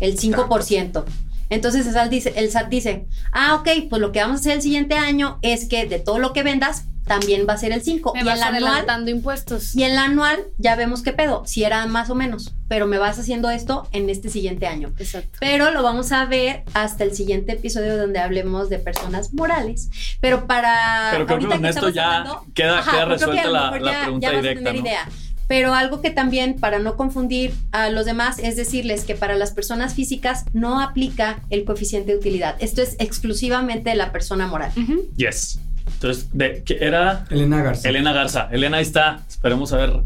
el 0.00 0.18
5%. 0.18 1.04
Entonces 1.50 1.86
el 1.86 1.92
SAT, 1.92 2.10
dice, 2.10 2.32
el 2.36 2.50
SAT 2.50 2.68
dice, 2.68 3.06
ah, 3.32 3.54
ok, 3.56 3.68
pues 3.90 4.00
lo 4.00 4.12
que 4.12 4.20
vamos 4.20 4.36
a 4.36 4.40
hacer 4.40 4.52
el 4.52 4.62
siguiente 4.62 4.94
año 4.96 5.38
es 5.42 5.66
que 5.68 5.86
de 5.86 5.98
todo 5.98 6.18
lo 6.18 6.32
que 6.32 6.42
vendas, 6.42 6.84
también 7.06 7.44
va 7.46 7.52
a 7.52 7.58
ser 7.58 7.70
el 7.72 7.82
5. 7.82 8.12
Me 8.14 8.22
y 8.22 8.24
vas 8.24 8.36
el 8.38 8.42
anual 8.44 8.64
adelantando 8.64 9.10
impuestos. 9.10 9.76
y 9.76 9.82
en 9.82 9.94
la 9.94 10.04
anual 10.04 10.38
ya 10.56 10.74
vemos 10.74 11.02
qué 11.02 11.12
pedo, 11.12 11.42
si 11.44 11.62
era 11.62 11.84
más 11.84 12.08
o 12.08 12.14
menos, 12.14 12.54
pero 12.66 12.86
me 12.86 12.96
vas 12.96 13.18
haciendo 13.18 13.50
esto 13.50 13.86
en 13.92 14.08
este 14.08 14.30
siguiente 14.30 14.66
año. 14.66 14.90
Exacto. 14.98 15.36
Pero 15.38 15.70
lo 15.70 15.82
vamos 15.82 16.12
a 16.12 16.24
ver 16.24 16.62
hasta 16.72 17.04
el 17.04 17.14
siguiente 17.14 17.52
episodio 17.52 17.98
donde 17.98 18.20
hablemos 18.20 18.70
de 18.70 18.78
personas 18.78 19.34
morales. 19.34 19.90
Pero 20.22 20.46
para. 20.46 21.08
Pero 21.12 21.26
creo 21.26 21.38
que 21.40 21.46
con 21.46 21.66
esto 21.66 21.90
ya 21.90 22.20
hablando- 22.20 22.46
queda- 22.54 22.78
Ajá, 22.78 22.90
queda 22.92 23.04
resuelta 23.04 23.50
la- 23.50 23.70
la 23.78 23.92
ya- 23.92 24.00
pregunta 24.04 24.26
ya 24.26 24.30
vas 24.30 24.38
a 24.38 24.40
directa, 24.40 24.64
tener 24.70 24.74
¿no? 24.82 24.88
idea. 24.88 25.08
Pero 25.46 25.74
algo 25.74 26.00
que 26.00 26.10
también, 26.10 26.56
para 26.58 26.78
no 26.78 26.96
confundir 26.96 27.54
a 27.72 27.90
los 27.90 28.06
demás, 28.06 28.38
es 28.38 28.56
decirles 28.56 29.04
que 29.04 29.14
para 29.14 29.36
las 29.36 29.52
personas 29.52 29.94
físicas 29.94 30.44
no 30.52 30.80
aplica 30.80 31.42
el 31.50 31.64
coeficiente 31.64 32.12
de 32.12 32.18
utilidad. 32.18 32.56
Esto 32.60 32.82
es 32.82 32.96
exclusivamente 32.98 33.90
de 33.90 33.96
la 33.96 34.12
persona 34.12 34.46
moral. 34.46 34.72
Yes. 35.16 35.60
Entonces, 35.86 36.28
de, 36.32 36.62
que 36.62 36.78
era 36.80 37.26
Elena 37.30 37.62
Garza. 37.62 37.88
Elena 37.88 38.12
Garza. 38.12 38.48
Elena, 38.50 38.78
ahí 38.78 38.82
está. 38.82 39.22
Esperemos 39.28 39.72
haber 39.72 40.02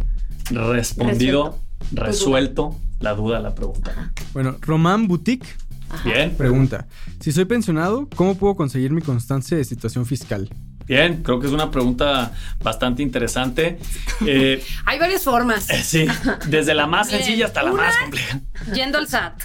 respondido, 0.51 1.59
Resuelto. 1.93 2.05
resuelto 2.05 2.77
la 3.01 3.15
duda, 3.15 3.41
la 3.41 3.55
pregunta. 3.55 4.13
Bueno, 4.33 4.57
Román 4.61 5.07
Boutique 5.07 5.47
Ajá. 5.91 6.09
Bien, 6.09 6.35
pregunta: 6.37 6.87
Si 7.21 7.33
soy 7.33 7.45
pensionado, 7.45 8.09
¿cómo 8.15 8.35
puedo 8.37 8.57
conseguir 8.57 8.93
mi 8.93 9.01
constancia 9.01 9.57
de 9.57 9.65
situación 9.65 10.05
fiscal? 10.05 10.49
Bien. 10.89 11.23
Creo 11.23 11.39
que 11.41 11.47
es 11.47 11.53
una 11.53 11.71
pregunta 11.71 12.33
bastante 12.63 13.03
interesante. 13.03 13.79
Eh, 14.27 14.61
Hay 14.85 14.99
varias 14.99 15.23
formas. 15.23 15.71
eh, 15.71 15.83
sí, 15.85 16.05
desde 16.49 16.75
la 16.75 16.87
más 16.89 17.09
sencilla 17.09 17.47
hasta 17.47 17.63
la 17.63 17.73
más 17.73 17.97
compleja. 17.99 18.41
Yendo 18.75 18.99
al 18.99 19.07
SAT. 19.07 19.43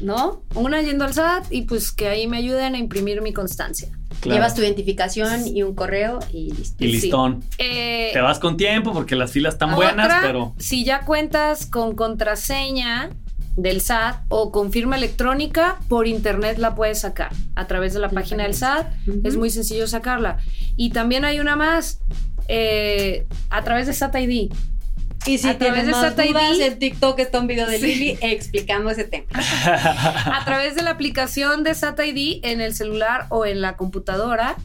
¿No? 0.00 0.42
Una 0.54 0.80
yendo 0.80 1.04
al 1.04 1.12
SAT 1.12 1.46
y 1.52 1.62
pues 1.62 1.92
que 1.92 2.08
ahí 2.08 2.26
me 2.26 2.38
ayuden 2.38 2.74
a 2.74 2.78
imprimir 2.78 3.20
mi 3.20 3.34
constancia. 3.34 3.88
Claro. 4.20 4.36
Llevas 4.38 4.54
tu 4.54 4.62
identificación 4.62 5.46
y 5.46 5.62
un 5.62 5.74
correo 5.74 6.18
y 6.32 6.50
listo. 6.52 6.82
Y 6.82 6.92
listón. 6.92 7.44
Eh, 7.58 8.10
Te 8.14 8.20
vas 8.20 8.38
con 8.38 8.56
tiempo 8.56 8.92
porque 8.94 9.14
las 9.16 9.30
filas 9.32 9.54
están 9.54 9.74
buenas, 9.76 10.22
pero 10.22 10.54
Si 10.58 10.84
ya 10.84 11.02
cuentas 11.02 11.66
con 11.66 11.94
contraseña 11.94 13.10
del 13.58 13.80
SAT 13.80 14.22
o 14.28 14.52
con 14.52 14.70
firma 14.72 14.96
electrónica, 14.96 15.78
por 15.88 16.06
internet 16.06 16.58
la 16.58 16.74
puedes 16.74 17.00
sacar 17.00 17.30
a 17.56 17.66
través 17.66 17.92
de 17.92 17.98
la 17.98 18.08
página 18.08 18.44
del 18.44 18.54
SAT. 18.54 18.86
Es 19.24 19.36
muy 19.36 19.50
sencillo 19.50 19.86
sacarla. 19.86 20.38
Y 20.76 20.90
también 20.90 21.24
hay 21.24 21.40
una 21.40 21.56
más 21.56 22.00
eh, 22.46 23.26
a 23.50 23.62
través 23.64 23.86
de 23.88 23.92
SAT 23.92 24.14
ID. 24.20 24.50
Y 25.26 25.38
si 25.38 25.48
A 25.48 25.58
tienes 25.58 25.84
de 25.86 25.92
más 25.92 26.00
SAT 26.14 26.20
ID. 26.24 26.28
dudas, 26.28 26.58
en 26.60 26.78
TikTok 26.78 27.18
está 27.18 27.40
un 27.40 27.48
video 27.48 27.66
de 27.66 27.78
Sí. 27.78 27.86
Lili 27.86 28.18
explicando 28.22 28.88
ese 28.90 29.04
tema. 29.04 29.26
a 29.64 30.42
través 30.44 30.76
de 30.76 30.82
la 30.82 30.90
aplicación 30.90 31.64
de 31.64 31.74
SAT 31.74 31.98
ID 32.00 32.40
en 32.44 32.60
el 32.60 32.74
celular 32.74 33.26
o 33.30 33.44
en 33.44 33.60
la 33.60 33.76
computadora. 33.76 34.56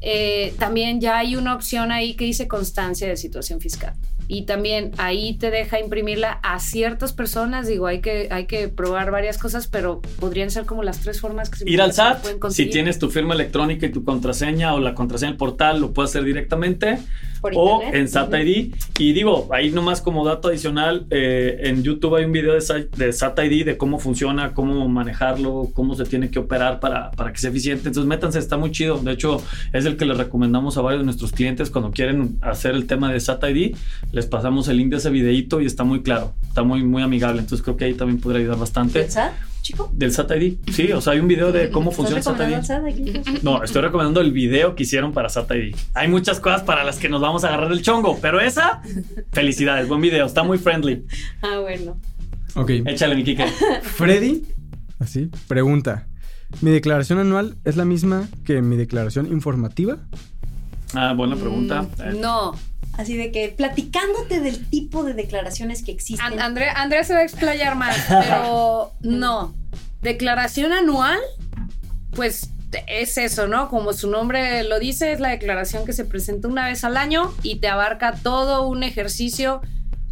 eh, 0.00 0.54
también 0.58 0.98
ya 1.02 1.18
hay 1.18 1.36
una 1.36 1.54
opción 1.54 1.92
ahí 1.92 2.14
que 2.14 2.24
dice 2.24 2.48
constancia 2.48 3.06
de 3.06 3.18
situación 3.18 3.60
fiscal. 3.60 3.92
Y 4.32 4.42
también 4.42 4.92
ahí 4.96 5.34
te 5.34 5.50
deja 5.50 5.80
imprimirla 5.80 6.38
a 6.44 6.60
ciertas 6.60 7.12
personas. 7.12 7.66
Digo, 7.66 7.88
hay 7.88 8.00
que, 8.00 8.28
hay 8.30 8.46
que 8.46 8.68
probar 8.68 9.10
varias 9.10 9.38
cosas, 9.38 9.66
pero 9.66 10.00
podrían 10.20 10.52
ser 10.52 10.66
como 10.66 10.84
las 10.84 11.00
tres 11.00 11.20
formas 11.20 11.50
que 11.50 11.58
se 11.58 11.68
ir 11.68 11.82
al 11.82 11.92
SAT, 11.92 12.24
si 12.50 12.66
tienes 12.66 13.00
tu 13.00 13.10
firma 13.10 13.34
electrónica 13.34 13.86
y 13.86 13.90
tu 13.90 14.04
contraseña 14.04 14.72
o 14.74 14.78
la 14.78 14.94
contraseña 14.94 15.32
del 15.32 15.36
portal, 15.36 15.80
lo 15.80 15.92
puedes 15.92 16.12
hacer 16.12 16.22
directamente. 16.22 17.00
Por 17.40 17.52
o 17.56 17.82
en 17.82 18.08
SAT 18.08 18.34
ID. 18.34 18.74
Y 18.98 19.12
digo, 19.12 19.48
ahí 19.52 19.70
nomás 19.70 20.00
como 20.00 20.24
dato 20.24 20.48
adicional, 20.48 21.06
eh, 21.10 21.60
en 21.64 21.82
YouTube 21.82 22.16
hay 22.16 22.24
un 22.24 22.32
video 22.32 22.54
de, 22.54 22.88
de 22.96 23.12
SAT 23.12 23.38
ID 23.40 23.64
de 23.64 23.76
cómo 23.76 23.98
funciona, 23.98 24.52
cómo 24.52 24.88
manejarlo, 24.88 25.70
cómo 25.74 25.94
se 25.94 26.04
tiene 26.04 26.30
que 26.30 26.38
operar 26.38 26.80
para, 26.80 27.10
para 27.12 27.32
que 27.32 27.38
sea 27.38 27.50
eficiente. 27.50 27.88
Entonces 27.88 28.08
métanse, 28.08 28.38
está 28.38 28.56
muy 28.56 28.70
chido. 28.70 28.98
De 28.98 29.12
hecho, 29.12 29.42
es 29.72 29.84
el 29.84 29.96
que 29.96 30.04
les 30.04 30.16
recomendamos 30.16 30.76
a 30.76 30.82
varios 30.82 31.02
de 31.02 31.06
nuestros 31.06 31.32
clientes 31.32 31.70
cuando 31.70 31.90
quieren 31.90 32.38
hacer 32.42 32.74
el 32.74 32.86
tema 32.86 33.12
de 33.12 33.20
SAT 33.20 33.44
ID. 33.44 33.76
Les 34.12 34.26
pasamos 34.26 34.68
el 34.68 34.76
link 34.76 34.90
de 34.90 34.96
ese 34.96 35.10
videito 35.10 35.60
y 35.60 35.66
está 35.66 35.84
muy 35.84 36.02
claro, 36.02 36.32
está 36.48 36.62
muy, 36.62 36.82
muy 36.82 37.02
amigable. 37.02 37.40
Entonces 37.40 37.62
creo 37.64 37.76
que 37.76 37.86
ahí 37.86 37.94
también 37.94 38.20
podría 38.20 38.40
ayudar 38.40 38.58
bastante. 38.58 39.00
¿Del 39.00 39.10
SAT, 39.10 39.32
chico? 39.70 39.90
Del 39.92 40.12
SAT 40.12 40.30
ID. 40.32 40.54
Sí, 40.72 40.92
o 40.92 41.00
sea, 41.00 41.12
hay 41.14 41.20
un 41.20 41.28
video 41.28 41.52
de 41.52 41.70
cómo 41.70 41.90
funciona 41.90 42.20
¿Estás 42.20 42.36
SAT 42.38 42.88
ID. 42.90 43.22
SAT? 43.24 43.42
No, 43.42 43.62
estoy 43.62 43.82
recomendando 43.82 44.20
el 44.20 44.32
video 44.32 44.74
que 44.74 44.82
hicieron 44.84 45.12
para 45.12 45.28
SAT 45.28 45.50
ID. 45.52 45.76
Hay 45.94 46.08
muchas 46.08 46.40
cosas 46.40 46.62
para 46.62 46.84
las 46.84 46.98
que 46.98 47.08
nos 47.08 47.20
vamos 47.20 47.44
a 47.44 47.48
agarrar 47.48 47.68
del 47.68 47.82
chongo, 47.82 48.18
pero 48.20 48.40
esa, 48.40 48.82
felicidades, 49.32 49.88
buen 49.88 50.00
video, 50.00 50.26
está 50.26 50.42
muy 50.42 50.58
friendly. 50.58 51.04
Ah, 51.42 51.58
bueno. 51.60 51.96
Ok. 52.54 52.70
Échale, 52.86 53.14
mi 53.14 53.24
Kike. 53.24 53.46
Freddy, 53.82 54.42
así, 54.98 55.30
pregunta. 55.48 56.06
¿Mi 56.62 56.70
declaración 56.72 57.20
anual 57.20 57.56
es 57.64 57.76
la 57.76 57.84
misma 57.84 58.28
que 58.44 58.60
mi 58.60 58.76
declaración 58.76 59.26
informativa? 59.32 59.98
Ah, 60.94 61.12
buena 61.16 61.36
pregunta. 61.36 61.82
Mm, 61.82 62.20
No. 62.20 62.54
Así 63.00 63.16
de 63.16 63.32
que 63.32 63.48
platicándote 63.48 64.40
del 64.40 64.68
tipo 64.68 65.02
de 65.04 65.14
declaraciones 65.14 65.82
que 65.82 65.90
existen. 65.92 66.24
An- 66.34 66.40
Andrea, 66.40 66.72
Andrea 66.74 67.02
se 67.04 67.14
va 67.14 67.20
a 67.20 67.22
explayar 67.24 67.74
más, 67.76 67.96
pero 68.08 68.92
no. 69.00 69.54
Declaración 70.02 70.72
anual, 70.72 71.18
pues 72.12 72.50
es 72.86 73.16
eso, 73.18 73.48
¿no? 73.48 73.68
Como 73.68 73.92
su 73.92 74.08
nombre 74.10 74.62
lo 74.64 74.78
dice, 74.78 75.12
es 75.12 75.20
la 75.20 75.30
declaración 75.30 75.84
que 75.84 75.92
se 75.92 76.04
presenta 76.04 76.46
una 76.48 76.66
vez 76.68 76.84
al 76.84 76.96
año 76.96 77.32
y 77.42 77.56
te 77.56 77.68
abarca 77.68 78.12
todo 78.22 78.66
un 78.68 78.82
ejercicio 78.82 79.60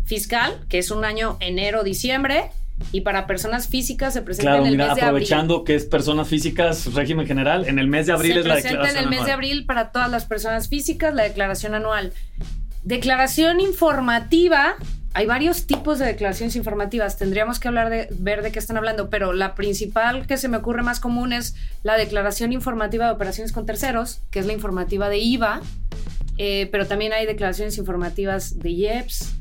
fiscal, 0.04 0.64
que 0.68 0.78
es 0.78 0.90
un 0.90 1.04
año 1.04 1.36
enero-diciembre, 1.40 2.50
y 2.92 3.00
para 3.02 3.26
personas 3.26 3.68
físicas 3.68 4.14
se 4.14 4.22
presenta 4.22 4.52
Claro, 4.52 4.62
en 4.62 4.68
el 4.68 4.72
mira, 4.76 4.86
mes 4.86 4.94
de 4.96 5.00
abril. 5.02 5.08
aprovechando 5.24 5.64
que 5.64 5.74
es 5.74 5.84
personas 5.84 6.28
físicas, 6.28 6.92
régimen 6.94 7.26
general, 7.26 7.66
en 7.68 7.78
el 7.78 7.88
mes 7.88 8.06
de 8.06 8.12
abril 8.12 8.34
se 8.34 8.38
es 8.40 8.46
la 8.46 8.54
presenta 8.54 8.76
declaración. 8.78 9.04
en 9.08 9.12
el 9.12 9.18
mes 9.18 9.26
de 9.26 9.32
abril 9.32 9.66
para 9.66 9.90
todas 9.92 10.10
las 10.10 10.24
personas 10.24 10.68
físicas 10.68 11.12
la 11.14 11.24
declaración 11.24 11.74
anual. 11.74 12.12
Declaración 12.84 13.60
informativa. 13.60 14.76
Hay 15.14 15.26
varios 15.26 15.66
tipos 15.66 15.98
de 15.98 16.06
declaraciones 16.06 16.54
informativas. 16.54 17.16
Tendríamos 17.16 17.58
que 17.58 17.68
hablar 17.68 17.90
de 17.90 18.08
ver 18.18 18.42
de 18.42 18.52
qué 18.52 18.58
están 18.58 18.76
hablando, 18.76 19.10
pero 19.10 19.32
la 19.32 19.54
principal 19.54 20.26
que 20.26 20.36
se 20.36 20.48
me 20.48 20.58
ocurre 20.58 20.82
más 20.82 21.00
común 21.00 21.32
es 21.32 21.54
la 21.82 21.96
declaración 21.96 22.52
informativa 22.52 23.06
de 23.06 23.12
operaciones 23.12 23.52
con 23.52 23.66
terceros, 23.66 24.20
que 24.30 24.38
es 24.38 24.46
la 24.46 24.52
informativa 24.52 25.08
de 25.08 25.18
IVA. 25.18 25.60
Eh, 26.38 26.68
pero 26.70 26.86
también 26.86 27.12
hay 27.12 27.26
declaraciones 27.26 27.78
informativas 27.78 28.60
de 28.60 28.70
IEPS, 28.70 29.34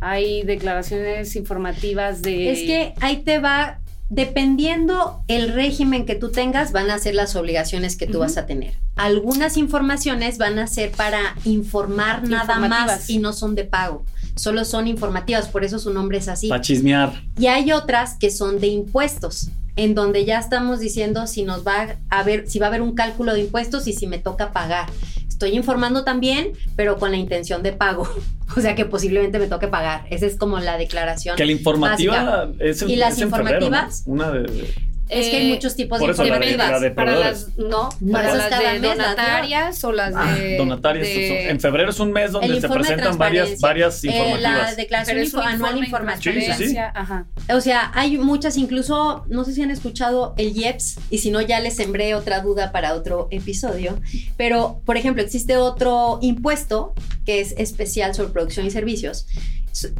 Hay 0.00 0.44
declaraciones 0.44 1.34
informativas 1.34 2.22
de... 2.22 2.52
Es 2.52 2.60
que 2.60 2.94
ahí 3.00 3.18
te 3.18 3.38
va, 3.40 3.80
dependiendo 4.08 5.24
el 5.26 5.52
régimen 5.52 6.06
que 6.06 6.14
tú 6.14 6.30
tengas, 6.30 6.70
van 6.70 6.90
a 6.90 6.98
ser 6.98 7.16
las 7.16 7.34
obligaciones 7.34 7.96
que 7.96 8.06
tú 8.06 8.20
vas 8.20 8.36
a 8.36 8.46
tener. 8.46 8.83
Algunas 8.96 9.56
informaciones 9.56 10.38
van 10.38 10.58
a 10.58 10.66
ser 10.66 10.92
para 10.92 11.34
informar 11.44 12.28
nada 12.28 12.58
más 12.60 13.10
y 13.10 13.18
no 13.18 13.32
son 13.32 13.54
de 13.54 13.64
pago. 13.64 14.04
Solo 14.36 14.64
son 14.64 14.86
informativas, 14.88 15.48
por 15.48 15.64
eso 15.64 15.78
su 15.78 15.92
nombre 15.92 16.18
es 16.18 16.28
así. 16.28 16.48
Para 16.48 16.60
chismear. 16.60 17.22
Y 17.38 17.46
hay 17.46 17.72
otras 17.72 18.16
que 18.18 18.30
son 18.30 18.60
de 18.60 18.68
impuestos, 18.68 19.48
en 19.76 19.94
donde 19.94 20.24
ya 20.24 20.38
estamos 20.38 20.78
diciendo 20.80 21.26
si 21.26 21.42
nos 21.42 21.66
va 21.66 21.96
a 22.10 22.18
haber, 22.20 22.48
si 22.48 22.58
va 22.58 22.66
a 22.66 22.68
haber 22.68 22.82
un 22.82 22.94
cálculo 22.94 23.34
de 23.34 23.40
impuestos 23.40 23.86
y 23.88 23.92
si 23.92 24.06
me 24.06 24.18
toca 24.18 24.52
pagar. 24.52 24.88
Estoy 25.28 25.50
informando 25.56 26.04
también, 26.04 26.52
pero 26.76 26.96
con 26.96 27.10
la 27.10 27.16
intención 27.16 27.62
de 27.62 27.72
pago. 27.72 28.08
O 28.56 28.60
sea 28.60 28.76
que 28.76 28.84
posiblemente 28.84 29.40
me 29.40 29.48
toque 29.48 29.66
pagar. 29.66 30.06
Esa 30.10 30.26
es 30.26 30.36
como 30.36 30.60
la 30.60 30.76
declaración. 30.76 31.34
Que 31.34 31.44
la 31.46 31.50
informativa 31.50 32.22
básica. 32.22 32.64
es 32.64 32.82
en, 32.82 32.90
¿Y 32.90 32.96
las 32.96 33.14
es 33.14 33.22
en 33.22 33.30
febrero, 33.30 33.58
¿no? 33.58 33.66
informativas? 33.66 34.02
Una 34.06 34.30
de, 34.30 34.42
de- 34.42 34.74
Es 35.08 35.28
que 35.28 35.36
hay 35.36 35.46
Eh, 35.50 35.54
muchos 35.54 35.76
tipos 35.76 36.00
de 36.00 36.06
eso 36.10 36.24
la 36.24 36.38
de- 36.38 36.46
informativas. 36.52 36.70
la 36.70 36.80
de 36.80 36.90
para 36.90 37.16
las 37.16 37.58
no, 37.58 37.90
No, 38.00 38.12
para 38.12 38.34
las 38.34 38.48
cada 38.48 38.72
de 38.72 38.80
mes 38.80 38.82
las 38.82 38.96
dio. 38.96 39.04
donatarias 39.04 39.84
o 39.84 39.92
las 39.92 40.14
Ah, 40.16 40.34
de 40.34 40.56
donatarias. 40.56 41.06
de- 41.06 41.50
En 41.50 41.60
febrero 41.60 41.90
es 41.90 42.00
un 42.00 42.10
mes 42.12 42.32
donde 42.32 42.58
se 42.60 42.68
presentan 42.68 43.18
varias, 43.18 43.60
varias 43.60 44.02
Eh, 44.02 44.06
la 44.08 44.14
informativas. 44.16 44.76
declaración 44.76 45.18
info- 45.18 45.40
anual 45.40 45.78
informativa. 45.78 46.34
Sí, 46.56 46.64
sí, 46.64 46.68
sí. 46.70 46.76
Ajá. 46.78 47.26
O 47.54 47.60
sea, 47.60 47.92
hay 47.94 48.16
muchas, 48.16 48.56
incluso, 48.56 49.24
no 49.28 49.44
sé 49.44 49.52
si 49.52 49.62
han 49.62 49.70
escuchado 49.70 50.34
el 50.38 50.56
IEPS, 50.56 50.98
y 51.10 51.18
si 51.18 51.30
no, 51.30 51.40
ya 51.42 51.60
les 51.60 51.76
sembré 51.76 52.14
otra 52.14 52.40
duda 52.40 52.72
para 52.72 52.94
otro 52.94 53.28
episodio. 53.30 54.00
Pero, 54.38 54.80
por 54.86 54.96
ejemplo, 54.96 55.22
existe 55.22 55.56
otro 55.58 56.18
impuesto 56.22 56.94
que 57.26 57.40
es 57.40 57.52
especial 57.58 58.14
sobre 58.14 58.30
producción 58.32 58.66
y 58.66 58.70
servicios. 58.70 59.26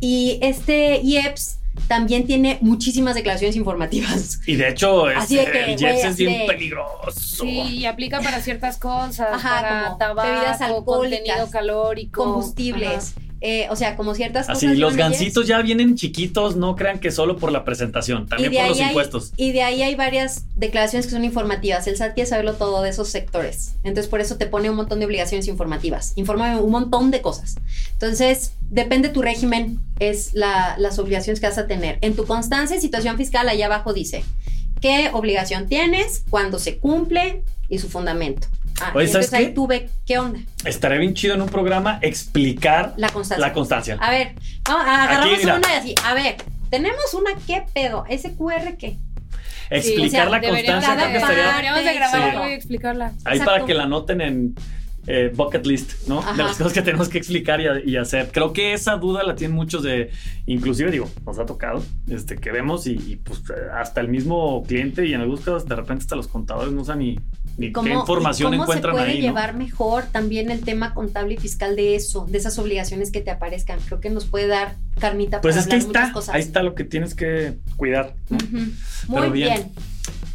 Y 0.01 0.38
este 0.40 1.01
IEPS 1.03 1.59
también 1.88 2.26
tiene 2.26 2.58
muchísimas 2.60 3.14
declaraciones 3.14 3.56
informativas. 3.56 4.40
Y 4.46 4.56
de 4.56 4.68
hecho, 4.70 5.10
es, 5.10 5.18
Así 5.24 5.37
de 5.37 5.44
que, 5.50 5.64
el 5.72 5.78
Jeps 5.78 5.98
es 5.98 6.04
así 6.04 6.26
bien 6.26 6.40
de- 6.40 6.46
peligroso. 6.46 7.10
Sí, 7.44 7.48
y 7.78 7.87
aplica 7.87 8.20
para 8.20 8.40
ciertas 8.40 8.78
cosas, 8.78 9.28
Ajá, 9.32 9.60
para 9.60 9.84
como 9.84 9.98
tabaco, 9.98 10.28
bebidas 10.28 10.60
alcohólicas, 10.60 11.18
contenido 11.26 11.50
calórico, 11.50 12.24
Combustibles. 12.24 13.14
Eh, 13.46 13.66
o 13.70 13.76
sea, 13.76 13.94
como 13.94 14.14
ciertas 14.14 14.48
Así, 14.48 14.64
cosas. 14.66 14.78
los 14.78 14.94
llevan 14.94 15.12
el 15.12 15.18
gancitos 15.18 15.46
ya 15.46 15.61
vienen 15.61 15.96
chiquitos, 15.96 16.57
no 16.57 16.76
crean 16.76 16.98
que 16.98 17.11
solo 17.12 17.37
por 17.37 17.52
la 17.52 17.62
presentación, 17.62 18.26
también 18.26 18.52
por 18.54 18.68
los 18.68 18.80
hay- 18.80 18.87
impuestos. 18.87 19.33
y 19.37 19.52
de 19.52 19.62
ahí 19.62 19.83
hay 19.83 19.94
varias 19.96 20.46
declaraciones 20.57 21.04
que 21.07 21.12
son 21.12 21.24
informativas. 21.24 21.87
El 21.87 21.96
SAT 21.98 22.14
quiere 22.14 22.28
saberlo 22.30 22.54
todo 22.54 22.80
de 22.83 22.88
esos 22.88 23.09
sectores. 23.11 23.74
Entonces, 23.85 24.09
por 24.11 24.22
eso 24.22 24.37
te 24.38 24.46
pone 24.46 24.70
un 24.70 24.76
montón 24.76 24.98
de 24.98 25.04
obligaciones 25.04 25.46
informativas. 25.46 26.12
Informa 26.16 26.59
un 26.59 26.70
montón 26.70 27.11
de 27.11 27.20
cosas. 27.20 27.57
Entonces, 27.92 28.52
depende 28.70 29.11
tu 29.11 29.20
régimen, 29.20 29.78
es 29.98 30.33
la- 30.33 30.76
las 30.78 30.98
obligaciones 30.98 31.38
que 31.38 31.46
vas 31.46 31.59
a 31.59 31.66
tener. 31.66 31.98
En 32.00 32.16
tu 32.16 32.24
constancia 32.24 32.76
de 32.76 32.80
situación 32.80 33.18
fiscal, 33.18 33.46
allá 33.48 33.66
abajo 33.66 33.92
dice 33.92 34.24
qué 34.80 35.11
obligación 35.12 35.66
tienes, 35.66 36.24
cuándo 36.30 36.59
se 36.59 36.78
cumple 36.78 37.42
y 37.68 37.78
su 37.78 37.88
fundamento. 37.88 38.48
Ah, 38.80 38.92
Oye, 38.94 39.04
y 39.04 39.08
¿sabes 39.08 39.26
entonces 39.26 39.32
ahí 39.34 39.46
qué? 39.46 39.52
tuve, 39.52 39.90
¿qué 40.06 40.18
onda? 40.18 40.40
Estaría 40.64 40.98
bien 40.98 41.14
chido 41.14 41.34
en 41.34 41.42
un 41.42 41.48
programa 41.48 41.98
explicar 42.02 42.94
La 42.96 43.08
constancia. 43.08 43.46
la 43.46 43.52
constancia. 43.52 43.96
A 44.00 44.10
ver, 44.10 44.34
vamos, 44.64 44.82
agarramos 44.87 45.38
mira. 45.38 45.54
una 45.56 45.68
y 45.74 45.76
así. 45.76 45.94
A 46.04 46.14
ver, 46.14 46.37
tenemos 46.70 47.14
una, 47.14 47.30
¿qué 47.46 47.62
pedo? 47.72 48.04
¿Ese 48.08 48.34
QR 48.34 48.76
qué? 48.76 48.96
Explicar 49.70 50.26
o 50.28 50.30
sea, 50.30 50.40
la 50.40 50.40
Deberíamos, 50.40 50.84
constancia 50.84 50.94
creo 50.94 51.06
que 51.06 51.12
de- 51.12 51.18
estaría 51.18 51.46
deberíamos 51.50 51.84
de 51.84 51.94
grabar 51.94 52.20
Sí. 52.22 52.28
algo 52.37 52.48
y 52.48 52.52
explicarla. 52.52 53.06
ahí 53.24 53.37
Exacto. 53.38 53.44
para 53.52 53.64
que 53.64 53.74
la 53.74 53.82
anoten 53.84 54.20
en 54.20 54.54
eh, 55.06 55.30
bucket 55.34 55.66
list, 55.66 56.08
¿no? 56.08 56.20
Ajá. 56.20 56.32
De 56.32 56.42
las 56.44 56.56
cosas 56.56 56.72
que 56.72 56.80
tenemos 56.80 57.10
que 57.10 57.18
explicar 57.18 57.60
y, 57.60 57.90
y 57.90 57.96
hacer. 57.98 58.30
Creo 58.32 58.54
que 58.54 58.72
esa 58.72 58.96
duda 58.96 59.22
la 59.22 59.34
tienen 59.37 59.54
muchos 59.54 59.82
de, 59.82 60.10
inclusive 60.46 60.90
digo, 60.90 61.10
nos 61.26 61.38
ha 61.38 61.44
tocado, 61.44 61.84
este, 62.08 62.37
que 62.37 62.50
vemos 62.50 62.87
y, 62.87 62.92
y, 62.92 63.16
pues 63.16 63.42
hasta 63.74 64.00
el 64.00 64.08
mismo 64.08 64.62
cliente 64.62 65.06
y 65.06 65.12
en 65.12 65.20
algunos 65.20 65.40
casos 65.40 65.66
de 65.68 65.76
repente 65.76 66.04
hasta 66.04 66.16
los 66.16 66.26
contadores 66.26 66.72
no 66.72 66.84
saben 66.87 67.00
ni, 67.06 67.20
ni 67.57 67.73
qué 67.73 67.90
información 67.90 68.53
y 68.55 68.57
cómo 68.57 68.64
encuentran 68.64 68.95
se 68.95 68.99
puede 69.01 69.12
ahí, 69.12 69.19
¿no? 69.21 69.27
llevar 69.29 69.55
mejor 69.55 70.05
también 70.11 70.51
el 70.51 70.61
tema 70.61 70.93
contable 70.95 71.35
y 71.35 71.37
fiscal 71.37 71.77
de 71.77 71.95
eso, 71.95 72.27
de 72.29 72.38
esas 72.38 72.59
obligaciones 72.59 73.11
que 73.12 73.21
te 73.21 73.31
aparezcan? 73.31 73.79
Creo 73.87 74.01
que 74.01 74.11
nos 74.11 74.25
puede 74.25 74.47
dar 74.49 74.77
carnita 74.99 75.40
Pues 75.40 75.55
para 75.55 75.61
es 75.62 75.69
que 75.69 75.75
ahí 75.77 75.81
hablar 75.81 75.88
muchas 75.88 76.03
está, 76.05 76.12
cosas. 76.12 76.35
ahí 76.35 76.40
está 76.43 76.62
lo 76.62 76.75
que 76.75 76.85
tienes 76.85 77.14
que 77.14 77.59
cuidar. 77.77 78.14
¿no? 78.31 78.37
Ujú. 78.38 78.47
Pero 79.09 79.21
Muy 79.29 79.31
bien. 79.31 79.55
bien. 79.55 79.73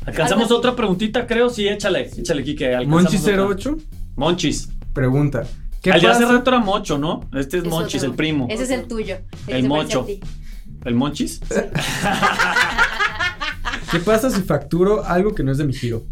Alcanzamos 0.05 0.45
Algo 0.45 0.57
otra 0.57 0.75
preguntita, 0.75 1.27
creo. 1.27 1.49
Sí, 1.49 1.67
échale, 1.67 2.09
échale, 2.17 2.43
Kike. 2.43 2.75
alcanzamos 2.75 3.03
Monchi 3.13 3.17
otra. 3.17 3.43
08 3.45 3.77
Monchis. 4.15 4.69
pregunta. 4.93 5.43
¿Qué 5.81 5.91
El 5.91 6.01
de 6.01 6.07
hace 6.07 6.25
rato 6.25 6.49
era 6.49 6.59
Mocho, 6.59 6.97
¿no? 6.97 7.21
Este 7.33 7.57
es 7.57 7.63
Es 7.63 7.69
Monchis, 7.69 8.01
otro. 8.01 8.09
el 8.11 8.15
primo. 8.17 8.47
Ese 8.49 8.63
es 8.63 8.69
el 8.69 8.83
tuyo. 8.87 9.15
El 9.47 9.67
parece 9.67 9.67
mocho. 9.67 10.07
¿El 10.85 10.95
Monchis? 10.95 11.39
¿Qué 13.91 13.99
pasa 13.99 14.29
si 14.29 14.41
facturo 14.41 15.03
algo 15.05 15.33
que 15.33 15.43
no 15.43 15.51
es 15.51 15.57
de 15.57 15.65
mi 15.65 15.73
giro? 15.73 16.03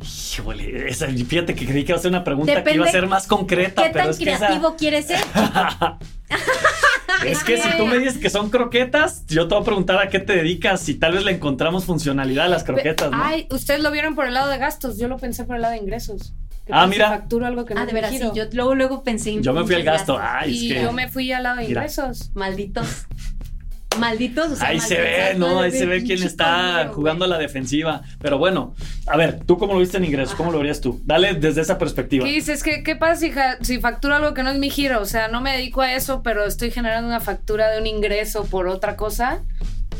Híjole, 0.00 0.88
esa- 0.88 1.08
fíjate 1.08 1.54
que 1.54 1.66
creí 1.66 1.84
que 1.84 1.92
iba 1.92 1.98
a 1.98 2.02
ser 2.02 2.10
una 2.10 2.22
pregunta 2.24 2.62
que 2.62 2.74
iba 2.74 2.86
a 2.86 2.90
ser 2.90 3.06
más 3.08 3.26
concreta, 3.26 3.82
¿Qué 3.82 3.90
pero 3.90 4.04
tan 4.04 4.10
es 4.10 4.18
que 4.18 4.30
esa- 4.30 4.38
creativo 4.46 4.76
quieres 4.76 5.06
ser? 5.06 5.18
Es 7.26 7.42
que 7.42 7.56
si 7.60 7.76
tú 7.76 7.86
me 7.86 7.98
dices 7.98 8.18
que 8.18 8.30
son 8.30 8.48
croquetas, 8.50 9.26
yo 9.26 9.48
te 9.48 9.54
voy 9.54 9.62
a 9.62 9.64
preguntar 9.64 9.98
a 9.98 10.08
qué 10.08 10.20
te 10.20 10.34
dedicas 10.36 10.88
y 10.88 10.94
tal 10.94 11.14
vez 11.14 11.24
le 11.24 11.32
encontramos 11.32 11.84
funcionalidad 11.84 12.46
a 12.46 12.48
las 12.48 12.62
croquetas, 12.62 13.10
¿no? 13.10 13.18
Ay, 13.20 13.48
ustedes 13.50 13.80
lo 13.82 13.90
vieron 13.90 14.14
por 14.14 14.26
el 14.26 14.34
lado 14.34 14.48
de 14.48 14.58
gastos, 14.58 14.98
yo 14.98 15.08
lo 15.08 15.16
pensé 15.16 15.42
por 15.44 15.56
el 15.56 15.62
lado 15.62 15.72
de 15.74 15.80
ingresos. 15.80 16.32
¿Qué 16.64 16.72
Ah, 16.74 16.86
mira. 16.86 17.08
Facturo 17.08 17.46
algo 17.46 17.64
que 17.64 17.74
no 17.74 17.80
Ah, 17.80 17.86
de 17.86 17.92
veras, 17.92 18.10
sí. 18.10 18.20
Yo 18.34 18.44
luego, 18.52 18.74
luego 18.74 19.02
pensé 19.02 19.30
en. 19.30 19.42
Yo 19.42 19.52
me 19.54 19.64
fui 19.64 19.74
al 19.74 19.82
gasto. 19.84 20.18
Ay, 20.20 20.52
y 20.54 20.68
es 20.70 20.76
que 20.76 20.82
yo 20.84 20.92
me 20.92 21.08
fui 21.08 21.32
al 21.32 21.42
lado 21.42 21.56
de 21.56 21.66
Mira. 21.66 21.80
ingresos. 21.80 22.30
Malditos. 22.34 22.86
Malditos. 23.98 24.52
o 24.52 24.56
sea, 24.56 24.68
ahí 24.68 24.80
se 24.80 24.98
ve, 24.98 25.34
¿no? 25.36 25.60
Ahí 25.60 25.70
se 25.70 25.86
ve 25.86 26.02
quién 26.02 26.22
está 26.22 26.74
conmigo, 26.78 26.94
jugando 26.94 27.24
a 27.24 27.28
la 27.28 27.38
defensiva. 27.38 28.02
Pero 28.20 28.38
bueno, 28.38 28.74
a 29.06 29.16
ver, 29.16 29.40
¿tú 29.44 29.58
cómo 29.58 29.74
lo 29.74 29.80
viste 29.80 29.96
en 29.96 30.04
ingresos? 30.04 30.34
¿Cómo 30.34 30.52
lo 30.52 30.58
verías 30.58 30.80
tú? 30.80 31.00
Dale 31.04 31.34
desde 31.34 31.60
esa 31.60 31.78
perspectiva. 31.78 32.24
¿Qué 32.24 32.32
dices? 32.32 32.62
¿Qué, 32.62 32.82
qué 32.82 32.96
pasa 32.96 33.20
si, 33.20 33.32
si 33.62 33.80
facturo 33.80 34.14
algo 34.14 34.34
que 34.34 34.42
no 34.42 34.50
es 34.50 34.58
mi 34.58 34.70
giro? 34.70 35.00
O 35.00 35.06
sea, 35.06 35.28
no 35.28 35.40
me 35.40 35.52
dedico 35.52 35.82
a 35.82 35.92
eso, 35.94 36.22
pero 36.22 36.44
estoy 36.44 36.70
generando 36.70 37.08
una 37.08 37.20
factura 37.20 37.70
de 37.70 37.80
un 37.80 37.86
ingreso 37.86 38.44
por 38.44 38.68
otra 38.68 38.96
cosa. 38.96 39.40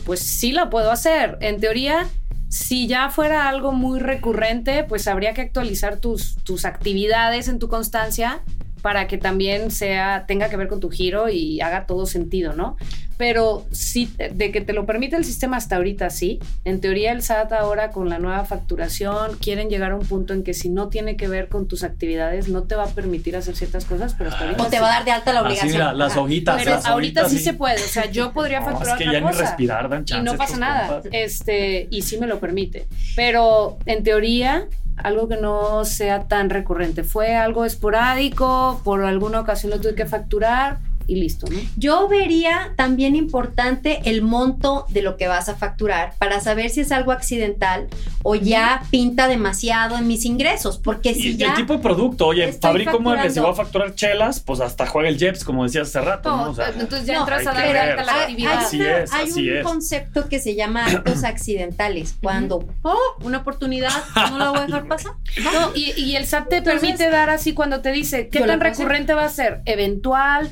Pues 0.05 0.21
sí 0.21 0.53
la 0.53 0.71
puedo 0.71 0.91
hacer. 0.91 1.37
En 1.41 1.61
teoría, 1.61 2.07
si 2.49 2.87
ya 2.87 3.11
fuera 3.11 3.49
algo 3.49 3.73
muy 3.73 4.01
recurrente, 4.01 4.85
pues 4.85 5.07
habría 5.07 5.35
que 5.35 5.43
actualizar 5.43 5.99
tus, 5.99 6.37
tus 6.45 6.65
actividades 6.65 7.49
en 7.49 7.59
tu 7.59 7.69
constancia 7.69 8.41
para 8.83 9.07
que 9.07 9.19
también 9.19 9.71
sea, 9.71 10.25
tenga 10.27 10.49
que 10.49 10.57
ver 10.57 10.69
con 10.69 10.81
tu 10.81 10.91
giro 10.91 11.29
y 11.29 11.61
haga 11.61 11.87
todo 11.87 12.07
sentido, 12.07 12.53
¿no? 12.55 12.77
Pero 13.17 13.67
sí, 13.73 14.13
de 14.33 14.53
que 14.53 14.61
te 14.61 14.73
lo 14.73 14.87
permite 14.87 15.17
el 15.17 15.25
sistema 15.25 15.57
hasta 15.57 15.75
ahorita, 15.75 16.09
sí. 16.09 16.39
En 16.65 16.81
teoría, 16.81 17.11
el 17.11 17.21
SAT 17.23 17.53
ahora 17.53 17.91
con 17.91 18.09
la 18.09 18.21
nueva 18.21 18.45
facturación 18.45 19.37
quieren 19.39 19.69
llegar 19.71 19.91
a 19.91 19.97
un 19.97 20.07
punto 20.07 20.35
en 20.35 20.45
que 20.45 20.55
si 20.55 20.69
no 20.69 20.89
tiene 20.89 21.17
que 21.17 21.27
ver 21.27 21.49
con 21.49 21.67
tus 21.67 21.83
actividades, 21.83 22.49
no 22.49 22.63
te 22.63 22.77
va 22.77 22.85
a 22.85 22.89
permitir 22.89 23.35
hacer 23.35 23.57
ciertas 23.57 23.85
cosas, 23.87 24.15
pero 24.17 24.31
hasta 24.31 24.45
ahorita. 24.45 24.63
O 24.63 24.67
te 24.67 24.77
sí. 24.77 24.83
va 24.83 24.89
a 24.89 24.93
dar 24.95 25.05
de 25.05 25.11
alta 25.11 25.33
la 25.33 25.41
Así, 25.41 25.47
obligación. 25.49 25.73
mira, 25.73 25.93
las 25.95 26.17
hojitas. 26.17 26.57
Pero 26.59 26.71
las 26.77 26.87
ahorita 26.87 27.23
hojitas, 27.23 27.33
sí 27.39 27.45
se 27.45 27.55
puede. 27.55 27.75
O 27.77 27.89
sea, 27.89 28.09
yo 28.09 28.33
podría 28.35 28.61
No, 28.61 28.67
facturar 28.67 28.93
es 29.03 29.07
que 29.09 29.13
ya 29.13 29.21
ni 29.21 29.27
cosa. 29.27 29.41
respirar 29.43 29.89
dan 29.89 30.03
y 30.03 30.05
chance 30.05 30.23
no 30.25 30.37
pasa 30.39 30.57
nada. 30.59 30.87
compas. 30.89 31.13
Este, 31.13 31.89
y 31.91 32.03
sí 32.03 32.19
me 32.19 32.29
lo 32.29 32.39
permite. 32.39 32.87
Pero 33.17 33.79
en 33.87 34.05
teoría, 34.05 34.69
algo 35.03 35.29
que 35.29 35.37
no 35.37 35.85
sea 35.85 36.25
tan 36.29 36.51
recurrente. 36.51 37.05
Fue 37.05 37.37
algo 37.37 37.65
esporádico, 37.65 38.81
por 38.85 39.05
alguna 39.05 39.41
ocasión 39.41 39.71
lo 39.71 39.81
tuve 39.81 39.95
que 39.95 40.07
facturar 40.07 40.79
y 41.09 41.17
listo, 41.17 41.47
¿no? 41.51 41.59
Yo 41.77 42.07
vería 42.07 42.75
también 42.77 43.17
importante 43.17 44.01
el 44.05 44.23
monto 44.23 44.87
de 44.91 45.03
lo 45.03 45.17
que 45.17 45.27
vas 45.27 45.49
a 45.49 45.57
facturar 45.57 46.13
para 46.19 46.39
saber 46.41 46.71
si 46.71 46.83
es 46.83 46.93
algo 46.93 47.11
accidental 47.13 47.89
o 48.23 48.35
ya 48.35 48.83
pinta 48.91 49.27
demasiado 49.27 49.97
en 49.97 50.07
mis 50.07 50.25
ingresos. 50.27 50.79
Porque 50.79 51.15
si 51.15 51.31
y 51.31 51.37
ya. 51.39 51.49
el 51.49 51.55
tipo 51.55 51.73
de 51.73 51.79
producto, 51.81 52.27
oye, 52.27 52.53
fabrico 52.53 53.01
muebles 53.01 53.37
y 53.37 53.41
voy 53.41 53.51
a 53.51 53.55
facturar 53.55 53.95
chelas, 53.95 54.39
pues 54.41 54.61
hasta 54.61 54.87
juega 54.87 55.09
el 55.09 55.19
Jeps, 55.19 55.45
como 55.45 55.65
decías 55.65 55.89
hace 55.89 56.01
rato, 56.03 56.37
¿no? 56.37 56.51
O 56.51 56.55
sea, 56.55 56.69
entonces 56.69 57.07
ya 57.07 57.15
No, 57.15 57.21
entras 57.21 57.41
a 57.47 57.53
dar 57.55 57.67
la 57.67 58.05
sea, 58.05 58.15
hay, 58.15 58.21
actividad. 58.23 58.59
Así 58.59 58.81
una- 58.81 58.99
es, 58.99 59.13
hay 59.13 59.29
así 59.31 59.51
un 59.51 59.57
es. 59.57 59.65
concepto 59.65 60.29
que 60.29 60.39
se 60.41 60.55
llama 60.55 60.85
actos 60.87 61.25
accidentales. 61.25 62.17
Cuando, 62.23 62.69
oh, 62.83 62.99
una 63.23 63.39
oportunidad, 63.39 63.91
no 64.31 64.39
la 64.39 64.51
voy 64.51 64.59
a 64.61 64.67
dejar 64.67 64.87
pasar. 64.89 65.13
No, 65.43 65.73
y, 65.75 65.93
y 65.99 66.17
el 66.17 66.27
SAT 66.27 66.49
te 66.51 66.57
Entonces- 66.59 66.83
permite 66.83 67.09
dar 67.11 67.31
así 67.31 67.55
cuando 67.55 67.81
te 67.81 67.93
dice 67.93 68.29
qué 68.29 68.41
tan 68.41 68.61
recurrente 68.61 69.15
va 69.15 69.25
a 69.25 69.29
ser, 69.31 69.63
eventual, 69.65 70.51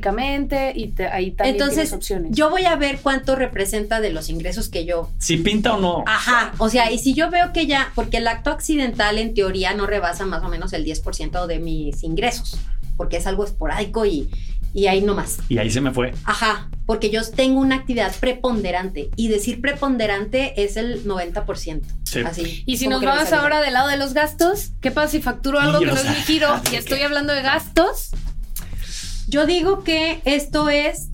periódicamente, 0.00 0.72
y 0.74 0.88
te- 0.88 1.06
ahí 1.08 1.32
también 1.32 1.56
Entonces, 1.56 1.74
tienes 1.76 1.92
opciones. 1.92 2.30
yo 2.32 2.50
voy 2.50 2.64
a 2.64 2.76
ver 2.76 3.00
cuánto 3.02 3.36
representa 3.36 4.00
de 4.00 4.10
los 4.10 4.28
ingresos 4.28 4.68
que 4.68 4.84
yo 4.84 5.10
Si 5.18 5.36
pinta 5.38 5.74
o 5.74 5.80
no. 5.80 6.04
Ajá, 6.06 6.52
o 6.58 6.68
sea, 6.68 6.90
y 6.90 6.98
si 6.98 7.14
yo 7.14 7.30
veo 7.30 7.52
que 7.52 7.66
ya, 7.66 7.92
porque 7.94 8.18
el 8.18 8.28
acto 8.28 8.50
accidental 8.50 9.18
en 9.18 9.34
teoría 9.34 9.74
no 9.74 9.86
rebasa 9.86 10.26
más 10.26 10.42
o 10.42 10.48
menos 10.48 10.72
el 10.72 10.84
10% 10.84 11.46
de 11.46 11.58
mis 11.58 12.02
ingresos, 12.02 12.58
porque 12.96 13.16
es 13.18 13.26
algo 13.26 13.44
esporádico 13.44 14.04
y, 14.06 14.30
y 14.74 14.86
ahí 14.86 15.00
nomás. 15.00 15.38
Y 15.48 15.58
ahí 15.58 15.70
se 15.70 15.80
me 15.80 15.90
fue. 15.92 16.12
Ajá, 16.24 16.68
porque 16.86 17.10
yo 17.10 17.22
tengo 17.28 17.60
una 17.60 17.76
actividad 17.76 18.14
preponderante 18.20 19.10
y 19.16 19.28
decir 19.28 19.60
preponderante 19.60 20.62
es 20.62 20.76
el 20.76 21.04
90%. 21.04 21.82
Sí. 22.04 22.20
Así. 22.26 22.62
Y 22.66 22.76
si 22.78 22.88
nos 22.88 23.02
vamos 23.02 23.32
ahora 23.32 23.60
del 23.60 23.72
lado 23.74 23.88
de 23.88 23.96
los 23.96 24.14
gastos, 24.14 24.70
¿qué 24.80 24.90
pasa 24.90 25.08
si 25.12 25.22
facturo 25.22 25.60
algo 25.60 25.78
Y, 25.80 25.84
que 25.84 25.90
no 25.92 25.96
sea, 25.96 26.10
es 26.12 26.18
mi 26.18 26.24
giro 26.24 26.48
y 26.72 26.76
estoy 26.76 27.02
hablando 27.02 27.32
de 27.32 27.42
gastos? 27.42 28.10
Yo 29.30 29.46
digo 29.46 29.84
que 29.84 30.20
esto 30.24 30.68
es 30.68 31.08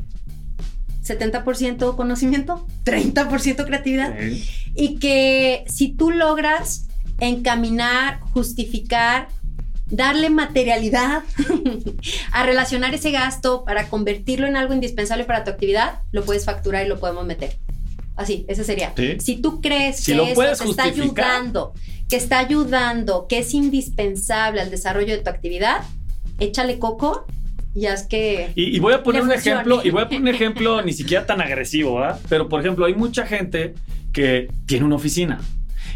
70% 1.05 1.97
conocimiento, 1.97 2.67
30% 2.85 3.67
creatividad. 3.67 4.17
Sí. 4.19 4.45
Y 4.75 4.99
que 4.99 5.65
si 5.69 5.93
tú 5.93 6.11
logras 6.11 6.87
encaminar, 7.21 8.21
justificar, 8.33 9.29
darle 9.85 10.31
materialidad 10.31 11.25
a 12.33 12.47
relacionar 12.47 12.95
ese 12.95 13.11
gasto 13.11 13.65
para 13.65 13.89
convertirlo 13.89 14.47
en 14.47 14.57
algo 14.57 14.73
indispensable 14.73 15.25
para 15.25 15.45
tu 15.45 15.51
actividad, 15.51 16.01
lo 16.11 16.25
puedes 16.25 16.47
facturar 16.47 16.87
y 16.87 16.89
lo 16.89 16.99
podemos 16.99 17.27
meter. 17.27 17.59
Así, 18.17 18.47
ese 18.49 18.65
sería. 18.65 18.95
Sí. 18.97 19.19
Si 19.21 19.37
tú 19.37 19.61
crees 19.61 19.99
Si 19.99 20.13
que 20.13 20.17
lo 20.17 20.25
eso 20.25 20.65
te 20.65 20.71
está 20.71 20.85
ayudando, 20.85 21.75
que 22.09 22.17
está 22.17 22.39
ayudando, 22.39 23.27
que 23.29 23.41
es 23.41 23.53
indispensable 23.53 24.63
al 24.63 24.71
desarrollo 24.71 25.15
de 25.15 25.23
tu 25.23 25.29
actividad, 25.29 25.83
échale 26.39 26.79
coco 26.79 27.27
y 27.77 27.87
haz 27.87 28.07
que... 28.07 28.53
Y, 28.55 28.75
y 28.75 28.79
voy 28.79 28.95
a 28.95 29.03
poner 29.03 29.21
un 29.21 29.31
funcione. 29.31 29.61
ejemplo, 29.61 29.81
y 29.85 29.91
voy 29.91 30.01
a 30.01 30.07
poner 30.07 30.23
un 30.23 30.29
ejemplo 30.29 30.83
ni 30.85 30.95
siquiera 30.95 31.27
tan 31.27 31.43
agresivo, 31.43 31.97
¿verdad? 31.97 32.19
Pero 32.31 32.49
por 32.49 32.61
ejemplo, 32.61 32.87
hay 32.87 32.95
mucha 32.95 33.27
gente 33.27 33.75
que 34.15 34.49
tiene 34.65 34.87
una 34.87 34.97
oficina 34.97 35.41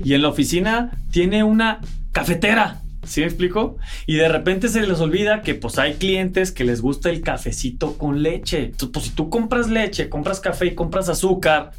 y 0.05 0.13
en 0.13 0.21
la 0.21 0.29
oficina 0.29 0.91
tiene 1.11 1.43
una 1.43 1.81
cafetera. 2.13 2.83
¿Sí 3.03 3.21
me 3.21 3.27
explico? 3.27 3.79
Y 4.07 4.17
de 4.17 4.29
repente 4.29 4.69
se 4.69 4.87
les 4.87 5.01
olvida 5.01 5.41
que 5.41 5.55
pues 5.55 5.79
hay 5.79 5.95
clientes 5.95 6.53
que 6.53 6.65
les 6.65 6.83
gusta 6.83 7.09
el 7.09 7.23
cafecito 7.23 7.97
con 7.97 8.23
leche. 8.23 8.65
Entonces, 8.65 8.91
pues 8.93 9.07
si 9.07 9.13
tú 9.13 9.31
compras 9.31 9.71
leche, 9.71 10.11
compras 10.11 10.39
café 10.39 10.67
y 10.67 10.75
compras 10.75 11.09
azúcar, 11.09 11.73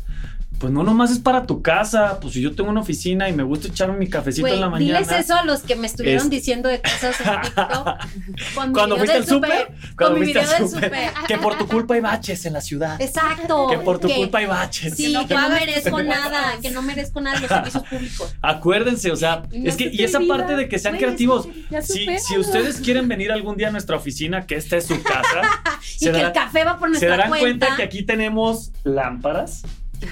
pues 0.61 0.71
no 0.71 0.83
nomás 0.83 1.09
es 1.11 1.17
para 1.19 1.45
tu 1.47 1.61
casa. 1.63 2.19
Pues 2.21 2.35
si 2.35 2.41
yo 2.41 2.53
tengo 2.53 2.69
una 2.69 2.81
oficina 2.81 3.27
y 3.27 3.33
me 3.33 3.41
gusta 3.41 3.67
echarme 3.67 3.97
mi 3.97 4.07
cafecito 4.07 4.47
en 4.47 4.61
la 4.61 4.69
mañana. 4.69 4.99
diles 4.99 5.11
eso 5.19 5.35
a 5.35 5.43
los 5.43 5.61
que 5.61 5.75
me 5.75 5.87
estuvieron 5.87 6.23
Es- 6.25 6.29
diciendo 6.29 6.69
de 6.69 6.79
cosas 6.81 7.19
en 7.19 7.41
TikTok. 7.41 7.87
con 8.55 8.71
Cuando 8.73 8.97
fuiste 8.97 9.17
al 9.17 9.25
súper, 9.27 9.73
cuando 9.97 10.19
mi 10.19 10.31
fuiste 10.31 10.39
al 10.55 10.69
súper, 10.69 10.91
que 11.27 11.37
por 11.39 11.57
tu 11.57 11.67
culpa 11.67 11.95
hay 11.95 12.01
baches 12.01 12.45
en 12.45 12.53
la 12.53 12.61
ciudad. 12.61 13.01
Exacto. 13.01 13.67
Que 13.71 13.79
por 13.79 13.97
tu 13.99 14.07
que- 14.07 14.15
culpa 14.15 14.37
hay 14.37 14.45
baches. 14.45 14.95
Sí, 14.95 15.07
Que 15.07 15.09
no 15.13 15.27
que 15.27 15.33
no 15.33 15.49
merezco 15.49 16.03
nada, 16.03 16.53
que 16.61 16.69
no 16.69 16.81
merezco 16.83 17.21
nada 17.21 17.35
de 17.37 17.41
los 17.41 17.49
servicios 17.49 17.83
públicos. 17.87 18.35
Acuérdense, 18.41 19.11
o 19.11 19.15
sea, 19.15 19.41
no 19.51 19.67
es 19.69 19.75
que, 19.75 19.85
se 19.89 19.95
y 19.95 20.03
esa 20.03 20.19
parte 20.27 20.55
de 20.55 20.69
que 20.69 20.77
sean 20.77 20.97
creativos. 20.97 21.47
Si, 21.81 22.05
si 22.19 22.37
ustedes 22.37 22.79
quieren 22.81 23.07
venir 23.07 23.31
algún 23.31 23.57
día 23.57 23.69
a 23.69 23.71
nuestra 23.71 23.95
oficina, 23.97 24.45
que 24.45 24.55
esta 24.55 24.77
es 24.77 24.85
su 24.85 25.01
casa, 25.01 25.41
Y 25.99 26.05
que 26.11 26.21
el 26.21 26.31
café 26.31 26.63
va 26.63 26.77
por 26.77 26.87
se 26.89 26.91
nuestra 26.91 27.09
darán 27.09 27.29
cuenta. 27.29 27.65
cuenta 27.65 27.75
que 27.77 27.83
aquí 27.83 28.03
tenemos 28.03 28.71
lámparas. 28.83 29.63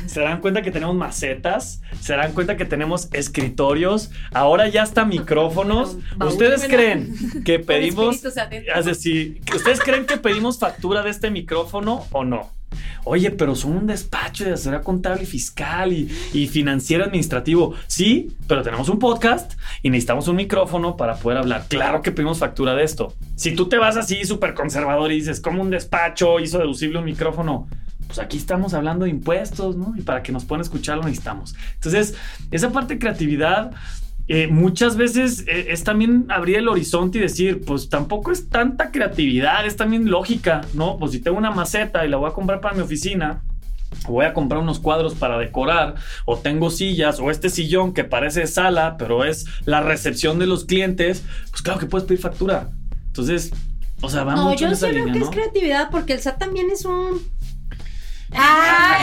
Se 0.06 0.20
darán 0.20 0.42
cuenta 0.42 0.62
que 0.62 0.72
tenemos 0.72 0.96
macetas, 0.96 1.82
se 2.00 2.14
darán 2.14 2.34
cuenta 2.34 2.58
que 2.58 2.66
tenemos 2.66 3.10
escritorios, 3.14 4.12
ahora 4.32 4.68
ya 4.68 4.84
hasta 4.84 5.06
micrófonos. 5.06 5.98
¿Ustedes 6.26 6.66
creen 6.68 7.14
que 7.44 7.60
pedimos, 7.60 8.24
es 8.24 8.86
decir, 8.86 9.42
¿ustedes 9.56 9.80
creen 9.80 10.06
que 10.06 10.18
pedimos 10.18 10.60
factura 10.60 11.04
de 11.04 11.10
este 11.10 11.32
micrófono 11.32 12.06
o 12.12 12.24
no? 12.24 12.52
Oye, 13.06 13.32
pero 13.32 13.56
son 13.56 13.72
un 13.72 13.88
despacho 13.88 14.44
de 14.44 14.54
asesoría 14.54 14.82
contable 14.82 15.24
y 15.24 15.26
fiscal 15.26 15.94
y, 15.94 16.10
y 16.34 16.48
financiero 16.48 17.06
administrativo. 17.06 17.74
Sí, 17.88 18.36
pero 18.48 18.62
tenemos 18.62 18.90
un 18.90 19.00
podcast 19.00 19.54
y 19.82 19.90
necesitamos 19.90 20.28
un 20.28 20.36
micrófono 20.36 20.98
para 20.98 21.16
poder 21.16 21.40
hablar. 21.40 21.66
Claro 21.68 22.02
que 22.02 22.12
pedimos 22.12 22.40
factura 22.40 22.76
de 22.76 22.84
esto. 22.84 23.14
Si 23.36 23.56
tú 23.56 23.70
te 23.70 23.78
vas 23.78 23.98
así 23.98 24.24
súper 24.26 24.54
conservador 24.54 25.12
y 25.12 25.16
dices, 25.16 25.40
como 25.40 25.62
un 25.62 25.70
despacho 25.70 26.40
hizo 26.40 26.60
deducible 26.60 27.00
un 27.00 27.06
micrófono, 27.06 27.68
pues 28.10 28.20
aquí 28.20 28.38
estamos 28.38 28.74
hablando 28.74 29.06
de 29.06 29.12
impuestos, 29.12 29.78
¿no? 29.78 29.94
Y 29.96 30.02
para 30.02 30.24
que 30.24 30.32
nos 30.32 30.44
puedan 30.44 30.62
escuchar 30.62 30.98
lo 30.98 31.04
necesitamos. 31.04 31.54
Entonces, 31.76 32.16
esa 32.50 32.72
parte 32.72 32.96
de 32.96 33.00
creatividad 33.00 33.72
eh, 34.28 34.48
muchas 34.48 34.98
veces 34.98 35.44
eh, 35.48 35.68
es 35.70 35.84
también 35.84 36.26
abrir 36.30 36.58
el 36.58 36.68
horizonte 36.68 37.20
y 37.20 37.22
decir, 37.22 37.64
pues 37.66 37.88
tampoco 37.90 38.32
es 38.32 38.50
tanta 38.50 38.92
creatividad, 38.92 39.64
es 39.66 39.76
también 39.76 40.10
lógica, 40.10 40.62
¿no? 40.74 40.98
Pues 40.98 41.12
si 41.12 41.20
tengo 41.20 41.38
una 41.38 41.52
maceta 41.52 42.04
y 42.06 42.10
la 42.10 42.18
voy 42.18 42.32
a 42.32 42.34
comprar 42.34 42.62
para 42.62 42.76
mi 42.76 42.82
oficina, 42.82 43.44
voy 44.08 44.26
a 44.26 44.34
comprar 44.34 44.62
unos 44.62 44.80
cuadros 44.80 45.16
para 45.16 45.38
decorar, 45.38 45.96
o 46.26 46.38
tengo 46.40 46.72
sillas, 46.72 47.20
o 47.20 47.30
este 47.32 47.50
sillón 47.50 47.94
que 47.94 48.04
parece 48.04 48.48
sala, 48.48 48.98
pero 48.98 49.24
es 49.24 49.46
la 49.66 49.82
recepción 49.82 50.40
de 50.40 50.48
los 50.48 50.66
clientes, 50.66 51.24
pues 51.52 51.62
claro 51.62 51.80
que 51.80 51.86
puedes 51.88 52.08
pedir 52.08 52.22
factura. 52.22 52.70
Entonces, 53.08 53.52
o 54.02 54.10
sea, 54.10 54.24
va 54.24 54.36
No, 54.36 54.50
mucho 54.50 54.62
yo 54.62 54.68
en 54.68 54.74
esa 54.74 54.88
sí 54.88 54.92
creo 54.92 55.06
línea, 55.06 55.14
que 55.14 55.20
¿no? 55.20 55.26
es 55.26 55.32
creatividad 55.32 55.90
porque 55.92 56.14
el 56.14 56.20
SAT 56.22 56.38
también 56.40 56.70
es 56.72 56.86
un. 56.86 57.20
¡Ah! 58.36 58.98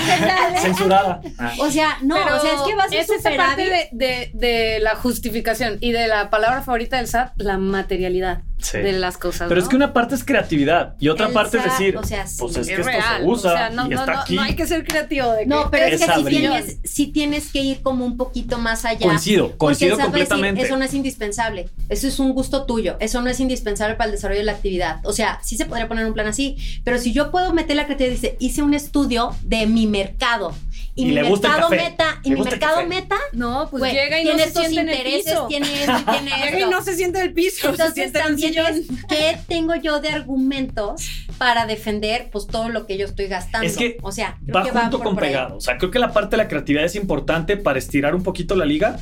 Censurada. 0.58 1.20
Ah. 1.38 1.52
O 1.60 1.70
sea, 1.70 1.98
no, 2.02 2.14
Pero 2.14 2.36
o 2.36 2.40
sea, 2.40 2.54
es 2.54 2.60
que 2.62 2.74
vas 2.74 2.92
a 2.92 2.96
es 2.96 3.10
esa 3.10 3.30
parte 3.36 3.64
de, 3.68 3.88
de- 3.92 4.30
de 4.34 4.80
la 4.80 4.94
justificación 4.96 5.78
y 5.80 5.92
de 5.92 6.06
la 6.06 6.30
palabra 6.30 6.62
favorita 6.62 6.96
del 6.98 7.08
SAT, 7.08 7.32
la 7.36 7.58
materialidad 7.58 8.42
Sí. 8.58 8.78
de 8.78 8.92
las 8.92 9.18
cosas. 9.18 9.48
Pero 9.48 9.60
¿no? 9.60 9.62
es 9.64 9.68
que 9.68 9.76
una 9.76 9.92
parte 9.92 10.14
es 10.14 10.24
creatividad 10.24 10.94
y 10.98 11.08
otra 11.08 11.26
El 11.26 11.32
parte 11.32 11.58
es 11.58 11.64
decir, 11.64 11.96
o 11.96 12.02
sea, 12.02 12.26
sí. 12.26 12.36
pues 12.40 12.56
es 12.56 12.66
que 12.66 12.72
es 12.74 12.78
esto 12.80 12.90
se 13.18 13.24
usa 13.24 13.52
o 13.52 13.56
sea, 13.56 13.70
no, 13.70 13.86
y 13.86 13.90
no, 13.90 14.00
está 14.00 14.14
no, 14.14 14.20
aquí. 14.20 14.34
no 14.34 14.42
hay 14.42 14.56
que 14.56 14.66
ser 14.66 14.84
creativo 14.84 15.30
de 15.32 15.40
que 15.40 15.46
No, 15.46 15.70
pero 15.70 15.84
es, 15.86 15.92
Es 15.92 16.00
que 16.00 16.06
sí 16.06 16.20
abrir. 16.20 17.12
tienes, 17.12 17.52
que 17.52 17.60
ir 17.60 17.82
como 17.82 18.04
un 18.04 18.16
poquito 18.16 18.58
más 18.58 18.84
allá. 18.84 19.06
Coincido, 19.06 19.44
Porque 19.48 19.58
coincido 19.58 19.96
decir, 19.96 20.04
completamente. 20.04 20.62
eso 20.62 20.76
no 20.76 20.84
es 20.84 20.94
indispensable. 20.94 21.68
Eso 21.88 22.08
es 22.08 22.18
un 22.18 22.32
gusto 22.32 22.64
tuyo. 22.64 22.96
Eso 22.98 23.20
no 23.22 23.28
es 23.30 23.38
indispensable 23.40 23.94
para 23.94 24.06
el 24.06 24.12
desarrollo 24.16 24.40
de 24.40 24.46
la 24.46 24.52
actividad. 24.52 25.00
O 25.04 25.12
sea, 25.12 25.38
sí 25.42 25.56
se 25.56 25.66
podría 25.66 25.86
poner 25.86 26.06
un 26.06 26.14
plan 26.14 26.26
así. 26.26 26.56
Pero 26.82 26.98
si 26.98 27.12
yo 27.12 27.30
puedo 27.30 27.52
meter 27.52 27.76
la 27.76 27.84
creatividad, 27.84 28.14
dice, 28.14 28.36
hice 28.40 28.62
un 28.62 28.74
estudio 28.74 29.34
de 29.42 29.66
mi 29.66 29.86
mercado. 29.86 30.54
Y, 30.98 31.02
Y 31.02 31.06
mi 31.08 31.12
le 31.12 31.22
gusta 31.24 31.48
el 31.48 31.52
mercado 31.52 31.70
café. 31.70 31.82
meta, 31.90 32.20
y 32.24 32.30
mi 32.30 32.38
el 32.40 32.44
mercado 32.44 32.86
meta, 32.86 33.16
No, 33.32 33.68
pues 33.70 33.80
güey, 33.80 33.92
llega 33.92 34.18
y 34.18 34.24
no 34.24 34.30
tiene 34.30 34.42
se 34.44 34.48
estos 34.48 34.62
siente 34.64 34.80
en 34.80 34.88
el 34.88 34.96
intereses, 34.96 35.32
piso. 35.32 35.46
tiene 35.46 35.80
esto, 35.82 35.92
tiene 36.10 36.30
Llega 36.30 36.50
y 36.58 36.62
esto. 36.62 36.70
no 36.70 36.82
se 36.82 36.94
siente 36.96 37.18
en 37.20 37.24
el 37.26 37.32
piso, 37.34 37.56
se 37.60 37.68
Entonces 37.68 37.94
siente 37.94 38.18
en 38.18 38.24
el 38.24 38.30
también 38.30 38.52
sillón. 38.54 38.66
es 39.00 39.04
qué 39.06 39.38
tengo 39.46 39.74
yo 39.74 40.00
de 40.00 40.08
argumentos 40.08 41.02
para 41.36 41.66
defender 41.66 42.30
pues 42.32 42.46
todo 42.46 42.70
lo 42.70 42.86
que 42.86 42.96
yo 42.96 43.04
estoy 43.04 43.26
gastando. 43.26 43.66
Es 43.66 43.76
que 43.76 43.98
o 44.00 44.10
sea, 44.10 44.38
creo 44.44 44.54
va 44.56 44.62
que 44.64 44.70
junto 44.70 44.96
por- 44.98 45.04
con 45.06 45.14
por 45.16 45.24
pegado. 45.24 45.56
O 45.58 45.60
sea, 45.60 45.76
creo 45.76 45.90
que 45.90 45.98
la 45.98 46.12
parte 46.14 46.30
de 46.36 46.42
la 46.42 46.48
creatividad 46.48 46.84
es 46.84 46.96
importante 46.96 47.58
para 47.58 47.78
estirar 47.78 48.14
un 48.14 48.22
poquito 48.22 48.56
la 48.56 48.64
liga. 48.64 48.98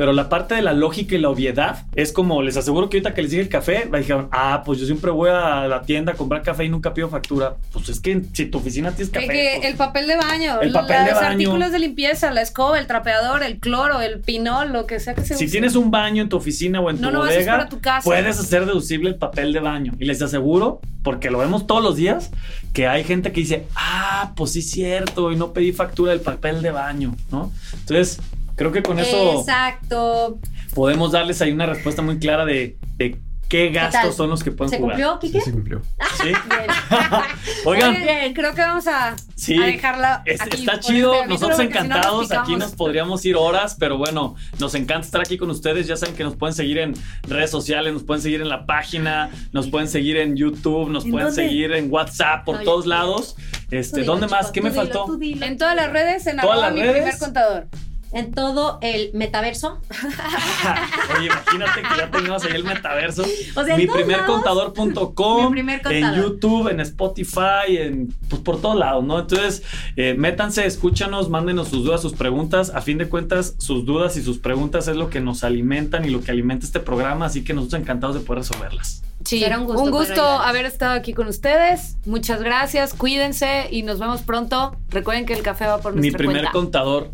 Pero 0.00 0.14
la 0.14 0.30
parte 0.30 0.54
de 0.54 0.62
la 0.62 0.72
lógica 0.72 1.14
y 1.14 1.18
la 1.18 1.28
obviedad 1.28 1.84
es 1.94 2.10
como, 2.10 2.40
les 2.40 2.56
aseguro 2.56 2.88
que 2.88 2.96
ahorita 2.96 3.12
que 3.12 3.20
les 3.20 3.32
dije 3.32 3.42
el 3.42 3.50
café, 3.50 3.84
me 3.84 3.98
dijeron, 3.98 4.30
ah, 4.32 4.62
pues 4.64 4.80
yo 4.80 4.86
siempre 4.86 5.10
voy 5.10 5.28
a 5.28 5.68
la 5.68 5.82
tienda 5.82 6.12
a 6.12 6.14
comprar 6.14 6.40
café 6.42 6.64
y 6.64 6.70
nunca 6.70 6.94
pido 6.94 7.10
factura. 7.10 7.56
Pues 7.70 7.90
es 7.90 8.00
que 8.00 8.22
si 8.32 8.46
tu 8.46 8.56
oficina 8.56 8.92
tienes 8.92 9.10
café. 9.12 9.26
que 9.26 9.56
pues- 9.58 9.70
el 9.70 9.76
papel 9.76 10.06
de 10.06 10.16
baño, 10.16 10.58
El 10.62 10.72
papel 10.72 11.04
de 11.04 11.10
los 11.10 11.20
baño. 11.20 11.28
artículos 11.32 11.72
de 11.72 11.78
limpieza, 11.80 12.30
la 12.30 12.40
escoba, 12.40 12.78
el 12.78 12.86
trapeador, 12.86 13.42
el 13.42 13.58
cloro, 13.58 14.00
el 14.00 14.20
pinol, 14.20 14.72
lo 14.72 14.86
que 14.86 15.00
sea 15.00 15.14
que 15.14 15.20
se 15.20 15.34
si 15.36 15.44
use. 15.44 15.52
tienes 15.52 15.76
un 15.76 15.90
baño 15.90 16.22
en 16.22 16.30
tu 16.30 16.38
oficina 16.38 16.80
o 16.80 16.88
en 16.88 16.96
tu 16.96 17.02
No, 17.02 17.10
no, 17.10 17.18
bodega, 17.18 17.52
para 17.58 17.68
tu 17.68 17.80
casa. 17.82 18.02
puedes 18.02 18.40
hacer 18.40 18.64
deducible 18.64 19.10
el 19.10 19.16
papel 19.16 19.52
de 19.52 19.60
baño. 19.60 19.92
Y 20.00 20.06
les 20.06 20.22
aseguro, 20.22 20.80
porque 21.02 21.28
lo 21.30 21.36
vemos 21.36 21.66
todos 21.66 21.82
los 21.84 21.96
días, 21.96 22.30
que 22.72 22.86
hay 22.88 23.04
gente 23.04 23.32
que 23.32 23.40
dice, 23.42 23.66
ah, 23.76 24.32
pues 24.34 24.52
sí 24.52 24.60
es 24.60 24.70
cierto, 24.70 25.30
y 25.30 25.36
no 25.36 25.52
pedí 25.52 25.72
factura 25.72 26.12
del 26.12 26.22
papel 26.22 26.62
de 26.62 26.70
baño, 26.70 27.14
¿no? 27.30 27.52
Entonces, 27.80 28.18
creo 28.60 28.72
que 28.72 28.82
con 28.82 28.98
eso 28.98 29.40
Exacto. 29.40 30.38
podemos 30.74 31.12
darles 31.12 31.40
ahí 31.40 31.50
una 31.50 31.64
respuesta 31.64 32.02
muy 32.02 32.18
clara 32.18 32.44
de, 32.44 32.76
de 32.98 33.18
qué 33.48 33.70
gastos 33.70 34.14
son 34.16 34.28
los 34.28 34.44
que 34.44 34.50
pueden 34.52 34.68
¿Se 34.70 34.76
jugar. 34.76 34.96
cumplió, 34.96 35.18
Kike? 35.18 35.38
Sí, 35.40 35.44
se 35.46 35.52
cumplió. 35.52 35.80
¿Sí? 36.22 36.30
Oigan, 37.64 37.96
Oye, 37.96 38.32
creo 38.34 38.54
que 38.54 38.60
vamos 38.60 38.86
a, 38.86 39.16
Sí, 39.34 39.56
a 39.56 39.64
dejarla 39.64 40.22
Es- 40.26 40.42
aquí 40.42 40.58
está 40.58 40.78
chido, 40.78 41.14
este 41.14 41.26
nosotros 41.28 41.56
porque 41.56 41.72
si 41.72 41.78
no 41.78 41.84
encantados, 41.86 42.32
aquí 42.32 42.56
nos 42.56 42.72
podríamos 42.72 43.24
ir 43.24 43.36
horas, 43.36 43.76
pero 43.80 43.96
bueno, 43.96 44.34
nos 44.58 44.74
encanta 44.74 45.06
estar 45.06 45.20
aquí 45.22 45.38
con 45.38 45.48
ustedes, 45.50 45.86
ya 45.86 45.96
saben 45.96 46.14
que 46.14 46.22
nos 46.22 46.36
pueden 46.36 46.54
seguir 46.54 46.76
en 46.78 46.94
redes 47.22 47.50
sociales, 47.50 47.94
nos 47.94 48.02
pueden 48.02 48.22
seguir 48.22 48.42
en 48.42 48.50
la 48.50 48.66
página, 48.66 49.30
nos 49.52 49.68
pueden 49.68 49.88
seguir 49.88 50.18
en 50.18 50.36
YouTube, 50.36 50.90
nos 50.90 51.06
¿En 51.06 51.12
pueden 51.12 51.28
dónde? 51.28 51.42
seguir 51.48 51.72
en 51.72 51.90
WhatsApp, 51.90 52.44
por 52.44 52.58
No, 52.58 52.62
todos 52.64 52.84
lados. 52.86 53.36
Este, 53.70 54.00
dilo, 54.02 54.12
¿dónde 54.12 54.26
chico, 54.26 54.36
más? 54.36 54.50
¿Qué 54.52 54.60
me 54.60 54.70
dilo, 54.70 54.82
faltó? 54.82 55.18
En 55.20 55.56
todas 55.56 55.74
las 55.76 55.90
redes, 55.90 56.26
en 56.26 56.36
Todas 56.36 56.50
arroba 56.52 56.66
las 56.66 56.74
mi 56.74 56.82
redes. 56.82 56.94
primer 56.96 57.18
contador. 57.18 57.66
En 58.12 58.32
todo 58.32 58.78
el 58.82 59.10
metaverso. 59.14 59.80
Oye, 61.16 61.26
imagínate 61.26 61.82
que 61.82 61.88
ya 61.96 62.10
teníamos 62.10 62.44
ahí 62.44 62.52
el 62.54 62.64
metaverso. 62.64 63.22
O 63.56 63.64
sea, 63.64 63.74
en 63.74 63.80
mi 63.80 63.86
primer 63.86 64.18
lados. 64.18 64.42
contador.com, 64.42 65.44
Mi 65.46 65.50
primer 65.50 65.76
en 65.86 66.02
contador. 66.02 66.16
YouTube, 66.32 66.68
en 66.68 66.80
Spotify, 66.80 67.76
en 67.78 68.14
pues 68.28 68.42
por 68.42 68.60
todos 68.60 68.76
lados, 68.76 69.04
¿no? 69.04 69.18
Entonces, 69.20 69.62
eh, 69.96 70.14
métanse, 70.16 70.66
escúchanos, 70.66 71.28
mándenos 71.30 71.68
sus 71.68 71.84
dudas, 71.84 72.00
sus 72.02 72.14
preguntas. 72.14 72.70
A 72.74 72.80
fin 72.80 72.98
de 72.98 73.08
cuentas, 73.08 73.54
sus 73.58 73.84
dudas 73.84 74.16
y 74.16 74.22
sus 74.22 74.38
preguntas 74.38 74.88
es 74.88 74.96
lo 74.96 75.10
que 75.10 75.20
nos 75.20 75.44
alimentan 75.44 76.04
y 76.04 76.10
lo 76.10 76.20
que 76.22 76.30
alimenta 76.30 76.66
este 76.66 76.80
programa, 76.80 77.26
así 77.26 77.44
que 77.44 77.54
nosotros 77.54 77.80
encantados 77.80 78.14
de 78.16 78.22
poder 78.22 78.42
resolverlas. 78.42 79.02
Sí, 79.24 79.40
Será 79.40 79.56
un 79.58 79.62
un 79.62 79.66
gusto 79.68 79.82
gusto, 79.90 80.14
poder 80.14 80.14
ayudar. 80.20 80.48
haber 80.48 80.64
estado 80.66 80.92
aquí 80.94 81.12
con 81.12 81.26
ustedes. 81.28 81.96
Muchas 82.06 82.42
gracias, 82.42 82.94
cuídense 82.94 83.68
y 83.70 83.82
nos 83.82 83.98
vemos 83.98 84.22
pronto. 84.22 84.76
Recuerden 84.88 85.26
que 85.26 85.34
el 85.34 85.42
café 85.42 85.66
va 85.66 85.78
por 85.78 85.92
Mi 85.94 86.00
nuestra 86.00 86.18
primer 86.18 86.36
cuenta. 86.42 86.52
contador, 86.52 87.10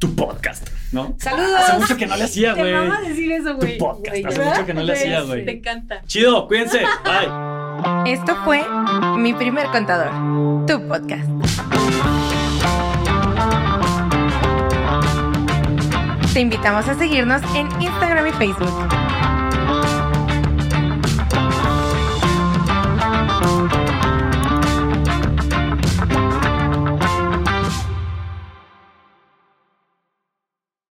tu 0.00 0.16
podcast, 0.16 0.66
¿no? 0.92 1.14
Saludos. 1.18 1.60
Hace 1.60 1.78
mucho 1.78 1.96
que 1.96 2.06
no 2.08 2.16
le 2.16 2.24
hacía, 2.24 2.54
Te 2.54 2.60
güey. 2.60 2.72
vamos 2.72 2.96
a 2.96 3.00
decir 3.02 3.30
eso, 3.32 3.50
Tu 3.50 3.56
güey. 3.58 3.78
podcast, 3.78 4.08
Güey, 4.08 4.24
hace 4.24 4.38
¿verdad? 4.38 4.52
mucho 4.54 4.66
que 4.66 4.74
no 4.74 4.82
le 4.82 4.92
hacía, 4.94 5.20
güey. 5.20 5.44
Te 5.44 5.52
encanta. 5.52 6.02
Chido, 6.06 6.48
cuídense. 6.48 6.78
Bye. 7.04 8.12
Esto 8.12 8.36
fue 8.44 8.64
Mi 9.18 9.32
Primer 9.34 9.66
Contador, 9.66 10.66
tu 10.66 10.88
podcast. 10.88 11.28
Te 16.32 16.40
invitamos 16.40 16.88
a 16.88 16.94
seguirnos 16.94 17.42
en 17.54 17.68
Instagram 17.82 18.26
y 18.28 18.32
Facebook. 18.32 19.09